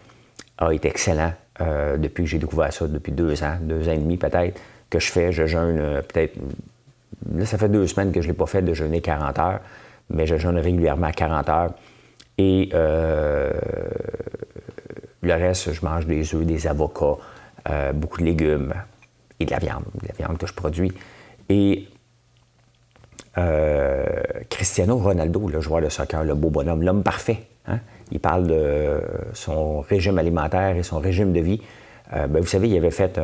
a 0.59 0.73
été 0.73 0.89
excellent 0.89 1.33
euh, 1.61 1.99
depuis 1.99 2.25
que 2.25 2.31
j'ai 2.31 2.39
découvert 2.39 2.73
ça, 2.73 2.87
depuis 2.87 3.13
deux 3.13 3.43
ans, 3.43 3.59
deux 3.61 3.89
ans 3.89 3.93
et 3.93 3.99
demi 3.99 4.17
peut-être, 4.17 4.59
que 4.89 4.99
je 4.99 5.11
fais. 5.11 5.33
Je 5.33 5.47
jeûne 5.47 6.03
peut-être. 6.09 6.37
Là, 7.35 7.45
ça 7.45 7.59
fait 7.59 7.69
deux 7.69 7.87
semaines 7.87 8.13
que 8.13 8.23
je 8.23 8.29
ne 8.29 8.33
l'ai 8.33 8.39
pas 8.39 8.47
fait 8.47 8.63
de 8.63 8.73
jeûner 8.73 9.03
40 9.03 9.39
heures, 9.39 9.61
mais 10.09 10.27
je 10.27 10.37
jeûne 10.37 10.57
régulièrement 10.59 11.11
40 11.11 11.49
heures. 11.51 11.75
Et 12.39 12.71
le 15.27 15.35
reste, 15.35 15.73
je 15.73 15.85
mange 15.85 16.07
des 16.07 16.35
œufs, 16.35 16.45
des 16.47 16.67
avocats, 16.67 17.17
euh, 17.69 17.93
beaucoup 17.93 18.21
de 18.21 18.25
légumes 18.25 18.75
et 19.41 19.45
de 19.45 19.51
la 19.51 19.59
viande, 19.59 19.85
de 20.01 20.09
la 20.09 20.15
viande 20.15 20.39
que 20.39 20.47
je 20.47 20.55
produis. 20.55 20.93
Et 21.49 21.89
euh, 23.39 24.05
Cristiano 24.49 24.97
Ronaldo, 24.99 25.49
le 25.49 25.61
joueur 25.61 25.83
de 25.83 25.89
soccer, 25.89 26.25
le 26.25 26.35
beau 26.35 26.51
bonhomme, 26.51 26.83
l'homme 26.83 27.03
parfait, 27.03 27.43
hein, 27.67 27.81
il 28.11 28.21
parle 28.21 28.47
de 28.47 29.01
son 29.33 29.81
régime 29.81 30.19
alimentaire 30.19 30.77
et 30.77 30.83
son 30.83 30.99
régime 30.99 31.33
de 31.33 31.41
vie. 31.41 31.61
Euh, 32.13 32.27
ben, 32.27 32.41
vous 32.41 32.47
savez, 32.47 32.69
il 32.69 32.77
avait 32.77 32.91
fait 32.91 33.21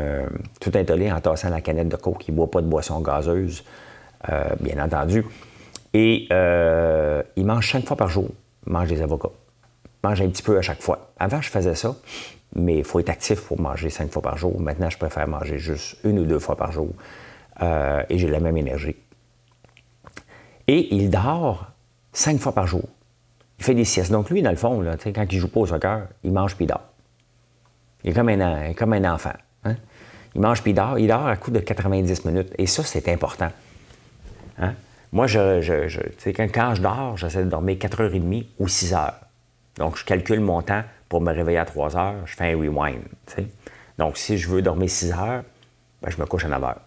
tout 0.61 0.72
un 0.75 0.85
tollé 0.85 1.11
en 1.11 1.20
tassant 1.20 1.51
la 1.51 1.61
canette 1.61 1.88
de 1.88 1.96
coke. 1.96 2.27
Il 2.29 2.33
ne 2.33 2.37
boit 2.37 2.51
pas 2.51 2.61
de 2.61 2.66
boisson 2.66 3.01
gazeuse, 3.01 3.64
bien 4.61 4.85
entendu. 4.85 5.25
Et 5.94 6.27
il 7.37 7.46
mange 7.46 7.70
cinq 7.70 7.87
fois 7.87 7.96
par 7.96 8.09
jour. 8.09 8.29
Il 8.66 8.72
mange 8.72 8.88
des 8.88 9.01
avocats 9.01 9.31
mange 10.03 10.20
un 10.20 10.29
petit 10.29 10.42
peu 10.42 10.59
à 10.59 10.62
chaque 10.62 10.83
fois. 10.83 11.12
Avant, 11.18 11.40
je 11.40 11.51
faisais 11.51 11.75
ça, 11.75 11.94
mais 12.55 12.79
il 12.79 12.85
faut 12.85 13.01
être 13.01 13.11
actif 13.11 13.41
pour 13.43 13.61
manger 13.61 13.91
cinq 13.91 14.11
fois 14.11 14.23
par 14.23 14.37
jour. 14.37 14.61
Maintenant, 14.61 14.91
je 14.91 14.99
préfère 14.99 15.27
manger 15.27 15.59
juste 15.59 15.97
une 16.05 16.19
ou 16.19 16.25
deux 16.25 16.38
fois 16.38 16.57
par 16.57 16.73
jour 16.73 16.88
euh, 17.62 18.03
et 18.09 18.19
j'ai 18.19 18.29
la 18.29 18.41
même 18.41 18.57
énergie. 18.57 18.97
Et 20.69 20.95
il 20.95 21.11
dort 21.11 21.71
cinq 22.12 22.38
fois 22.38 22.53
par 22.53 22.67
jour. 22.67 22.85
Il 23.59 23.65
fait 23.65 23.75
des 23.75 23.85
siestes. 23.85 24.12
Donc, 24.12 24.31
lui, 24.31 24.43
dans 24.43 24.51
le 24.51 24.57
fond, 24.57 24.81
là, 24.81 24.97
quand 24.97 25.27
il 25.31 25.38
joue 25.38 25.49
pas 25.49 25.61
au 25.61 25.67
soccer, 25.67 26.09
il 26.25 26.33
mange 26.33 26.57
puis 26.57 26.65
il 26.65 26.69
dort. 26.69 26.83
Il 28.05 28.11
est 28.11 28.15
comme 28.15 28.29
un, 28.29 28.75
comme 28.75 28.93
un 28.93 29.12
enfant. 29.12 29.33
Hein. 29.65 29.77
Il 30.35 30.41
mange 30.41 30.62
puis 30.62 30.73
il 30.73 30.75
dort. 30.75 30.99
Il 30.99 31.09
dort 31.09 31.27
à 31.27 31.37
coup 31.37 31.51
de 31.51 31.61
90 31.61 32.25
minutes. 32.25 32.53
Et 32.59 32.67
ça, 32.67 32.83
c'est 32.83 33.09
important. 33.09 33.51
Hein. 34.59 34.75
Moi, 35.12 35.27
je, 35.27 35.61
quand, 36.33 36.49
quand 36.53 36.75
je 36.75 36.83
dors, 36.83 37.17
j'essaie 37.17 37.45
de 37.45 37.51
dormir 37.51 37.77
4h30 37.77 38.47
ou 38.59 38.69
6 38.69 38.95
heures. 38.95 39.15
Donc, 39.77 39.97
je 39.97 40.05
calcule 40.05 40.41
mon 40.41 40.62
temps 40.62 40.83
pour 41.12 41.20
me 41.20 41.31
réveiller 41.31 41.59
à 41.59 41.66
3 41.66 41.94
heures, 41.94 42.27
je 42.27 42.35
fais 42.35 42.55
un 42.55 42.57
rewind. 42.57 43.03
Donc, 43.98 44.16
si 44.16 44.38
je 44.38 44.48
veux 44.48 44.62
dormir 44.62 44.88
6 44.88 45.12
heures, 45.12 45.44
ben, 46.01 46.09
je 46.09 46.18
me 46.18 46.25
couche 46.25 46.46
à 46.46 46.48
9 46.48 46.64
heures. 46.64 46.81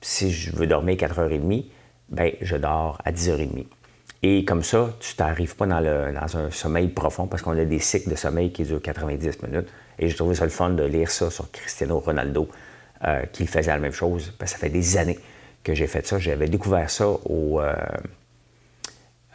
Si 0.00 0.32
je 0.32 0.56
veux 0.56 0.66
dormir 0.66 0.96
4h30, 0.96 1.66
ben, 2.08 2.32
je 2.40 2.56
dors 2.56 2.98
à 3.04 3.12
10h30. 3.12 3.66
Et 4.24 4.44
comme 4.44 4.64
ça, 4.64 4.90
tu 4.98 5.14
t'arrives 5.14 5.54
pas 5.54 5.66
dans, 5.66 6.36
un 6.36 6.50
sommeil 6.50 6.88
profond 6.88 7.28
parce 7.28 7.42
qu'on 7.42 7.56
a 7.56 7.64
des 7.64 7.78
cycles 7.78 8.10
de 8.10 8.16
sommeil 8.16 8.50
qui 8.50 8.64
durent 8.64 8.82
90 8.82 9.40
minutes. 9.44 9.68
Et 10.00 10.08
j'ai 10.08 10.16
trouvé 10.16 10.34
ça 10.34 10.42
le 10.42 10.50
fun 10.50 10.70
de 10.70 10.82
lire 10.82 11.08
ça 11.08 11.30
sur 11.30 11.48
Cristiano 11.52 12.00
Ronaldo, 12.00 12.48
euh, 13.06 13.22
qui 13.26 13.46
faisait 13.46 13.70
la 13.70 13.78
même 13.78 13.92
chose. 13.92 14.34
ça 14.44 14.56
fait 14.56 14.68
des 14.68 14.96
années 14.96 15.20
que 15.62 15.74
j'ai 15.74 15.86
fait 15.86 16.04
ça. 16.04 16.18
J'avais 16.18 16.48
découvert 16.48 16.90
ça 16.90 17.08
au, 17.08 17.60
euh, 17.60 17.76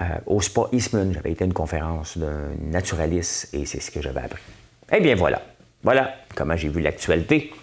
euh, 0.02 0.06
au 0.26 0.42
Spa 0.42 0.64
Eastman. 0.72 1.14
J'avais 1.14 1.32
été 1.32 1.44
à 1.44 1.48
une 1.48 1.54
conférence 1.54 2.18
d'un 2.18 2.50
naturaliste 2.62 3.54
et 3.54 3.66
c'est 3.66 3.80
ce 3.80 3.92
que 3.92 4.02
j'avais 4.02 4.22
appris. 4.22 4.42
Eh 4.92 5.00
bien 5.00 5.16
voilà. 5.16 5.42
Voilà 5.84 6.14
comment 6.36 6.56
j'ai 6.56 6.70
vu 6.70 6.82
l'actualité. 6.82 7.54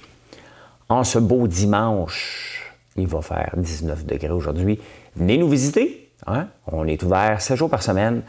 En 0.89 1.05
ce 1.05 1.19
beau 1.19 1.47
dimanche, 1.47 2.75
Il 2.97 3.07
va 3.07 3.23
faire 3.23 3.55
19 3.57 4.05
degrés 4.05 4.31
aujourd'hui. 4.31 4.81
Venez 5.17 5.39
nous 5.39 5.49
visiter. 5.49 6.11
Hein? 6.27 6.49
On 6.67 6.87
est 6.87 7.03
ouvert 7.03 7.41
7 7.41 7.57
jours 7.57 7.71
par 7.71 7.83
semaine. 7.83 8.23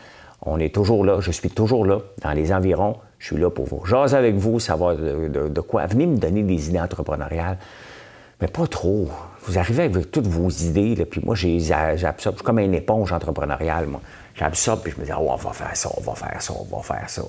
On 0.44 0.60
est 0.60 0.74
toujours 0.74 1.04
là. 1.04 1.20
Je 1.20 1.32
suis 1.32 1.50
toujours 1.50 1.86
là, 1.86 2.00
dans 2.22 2.32
les 2.32 2.54
environs. 2.54 2.98
Je 3.20 3.28
suis 3.28 3.38
là 3.38 3.50
pour 3.50 3.66
vous 3.66 3.86
jaser 3.86 4.16
avec 4.16 4.36
vous, 4.36 4.60
savoir 4.60 4.96
de, 4.96 5.62
quoi. 5.62 5.86
Venez 5.88 6.08
me 6.08 6.18
donner 6.18 6.44
des 6.44 6.70
idées 6.70 6.80
entrepreneuriales. 6.80 7.58
Mais 8.40 8.48
pas 8.48 8.68
trop. 8.68 9.10
Vous 9.46 9.58
arrivez 9.58 9.84
avec 9.84 10.12
toutes 10.12 10.28
vos 10.28 10.50
idées, 10.50 10.96
là, 10.96 11.06
puis 11.06 11.22
moi, 11.24 11.36
j'absorbe. 11.36 12.36
Je 12.36 12.40
suis 12.40 12.46
comme 12.46 12.60
une 12.60 12.76
éponge 12.76 13.12
entrepreneuriale, 13.12 13.88
moi. 13.88 14.02
J'absorbe, 14.36 14.82
puis 14.84 14.94
je 14.96 15.02
me 15.02 15.06
dis, 15.06 15.12
oh, 15.14 15.28
on 15.30 15.36
va 15.36 15.52
faire 15.52 15.76
ça, 15.76 15.90
on 15.98 16.02
va 16.02 16.14
faire 16.16 16.42
ça, 16.42 16.54
on 16.54 16.76
va 16.76 16.84
faire 16.84 17.10
ça. 17.10 17.24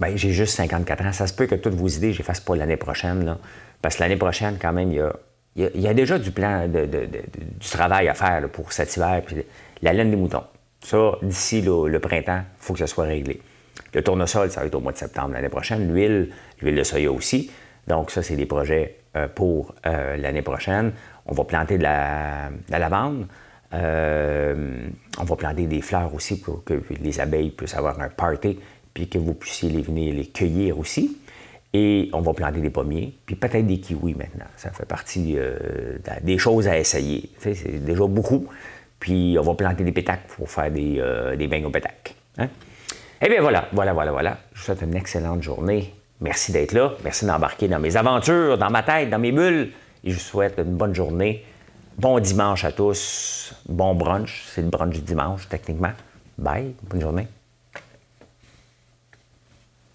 Ben, 0.00 0.16
j'ai 0.16 0.32
juste 0.32 0.56
54 0.56 1.06
ans. 1.06 1.12
Ça 1.12 1.26
se 1.26 1.34
peut 1.34 1.46
que 1.46 1.54
toutes 1.54 1.74
vos 1.74 1.88
idées, 1.88 2.12
je 2.12 2.18
les 2.18 2.24
fasse 2.24 2.40
pas 2.40 2.56
l'année 2.56 2.76
prochaine. 2.76 3.24
Là. 3.24 3.38
Parce 3.82 3.96
que 3.96 4.02
l'année 4.02 4.16
prochaine, 4.16 4.58
quand 4.60 4.72
même, 4.72 4.92
il 4.92 5.80
y 5.80 5.88
a, 5.88 5.94
déjà 5.94 6.18
du 6.18 6.30
plan, 6.30 6.68
du 6.68 7.68
travail 7.70 8.08
à 8.08 8.14
faire 8.14 8.48
pour 8.50 8.72
cet 8.72 8.94
hiver. 8.96 9.22
Puis 9.24 9.36
la 9.82 9.92
laine 9.92 10.10
des 10.10 10.16
moutons. 10.16 10.44
Ça, 10.82 11.12
d'ici 11.22 11.62
le, 11.62 11.98
printemps, 11.98 12.42
il 12.42 12.64
faut 12.64 12.72
que 12.74 12.78
ça 12.78 12.86
soit 12.86 13.04
réglé. 13.04 13.40
Le 13.92 14.02
tournesol, 14.02 14.50
ça 14.50 14.60
va 14.60 14.66
être 14.66 14.74
au 14.74 14.80
mois 14.80 14.92
de 14.92 14.98
septembre 14.98 15.32
l'année 15.32 15.48
prochaine. 15.48 15.92
L'huile, 15.92 16.30
l'huile 16.60 16.76
de 16.76 16.82
soya 16.82 17.10
aussi. 17.10 17.50
Donc, 17.86 18.10
ça, 18.10 18.22
c'est 18.22 18.36
des 18.36 18.46
projets 18.46 18.98
pour 19.34 19.74
euh, 19.86 20.16
l'année 20.16 20.42
prochaine. 20.42 20.92
On 21.26 21.34
va 21.34 21.44
planter 21.44 21.78
de 21.78 21.82
la, 21.82 22.50
lavande. 22.70 23.26
Euh, 23.74 24.86
on 25.18 25.24
va 25.24 25.36
planter 25.36 25.66
des 25.66 25.82
fleurs 25.82 26.14
aussi 26.14 26.40
pour 26.40 26.62
que 26.64 26.82
les 27.02 27.20
abeilles 27.20 27.50
puissent 27.50 27.74
avoir 27.76 28.00
un 28.00 28.08
party 28.08 28.58
puis 28.94 29.08
que 29.08 29.18
vous 29.18 29.34
puissiez 29.34 29.68
les 29.68 29.82
venir 29.82 30.14
les 30.14 30.26
cueillir 30.26 30.78
aussi. 30.78 31.18
Et 31.74 32.08
on 32.14 32.20
va 32.20 32.32
planter 32.32 32.60
des 32.60 32.70
pommiers, 32.70 33.12
puis 33.26 33.34
peut-être 33.34 33.66
des 33.66 33.78
kiwis 33.78 34.14
maintenant. 34.14 34.46
Ça 34.56 34.70
fait 34.70 34.86
partie 34.86 35.34
euh, 35.36 35.98
des 36.22 36.38
choses 36.38 36.68
à 36.68 36.78
essayer. 36.78 37.28
c'est 37.38 37.84
déjà 37.84 38.06
beaucoup. 38.06 38.46
Puis 38.98 39.36
on 39.38 39.42
va 39.42 39.54
planter 39.54 39.84
des 39.84 39.92
pétacles 39.92 40.26
pour 40.36 40.50
faire 40.50 40.70
des, 40.70 40.96
euh, 40.98 41.36
des 41.36 41.46
beignes 41.46 41.66
au 41.66 41.70
pétac. 41.70 42.14
Hein? 42.38 42.48
Eh 43.20 43.28
bien 43.28 43.42
voilà, 43.42 43.68
voilà, 43.72 43.92
voilà, 43.92 44.12
voilà. 44.12 44.38
Je 44.54 44.60
vous 44.60 44.64
souhaite 44.64 44.82
une 44.82 44.96
excellente 44.96 45.42
journée. 45.42 45.92
Merci 46.20 46.52
d'être 46.52 46.72
là. 46.72 46.92
Merci 47.04 47.26
d'embarquer 47.26 47.68
dans 47.68 47.78
mes 47.78 47.96
aventures, 47.96 48.56
dans 48.58 48.70
ma 48.70 48.82
tête, 48.82 49.10
dans 49.10 49.18
mes 49.18 49.32
bulles. 49.32 49.72
Et 50.04 50.10
je 50.10 50.14
vous 50.14 50.20
souhaite 50.20 50.54
une 50.58 50.76
bonne 50.76 50.94
journée. 50.94 51.44
Bon 51.98 52.18
dimanche 52.18 52.64
à 52.64 52.72
tous. 52.72 53.54
Bon 53.68 53.94
brunch. 53.94 54.44
C'est 54.54 54.62
le 54.62 54.68
brunch 54.68 54.94
du 54.94 55.02
dimanche, 55.02 55.48
techniquement. 55.48 55.92
Bye. 56.38 56.74
Bonne 56.88 57.00
journée. 57.00 57.28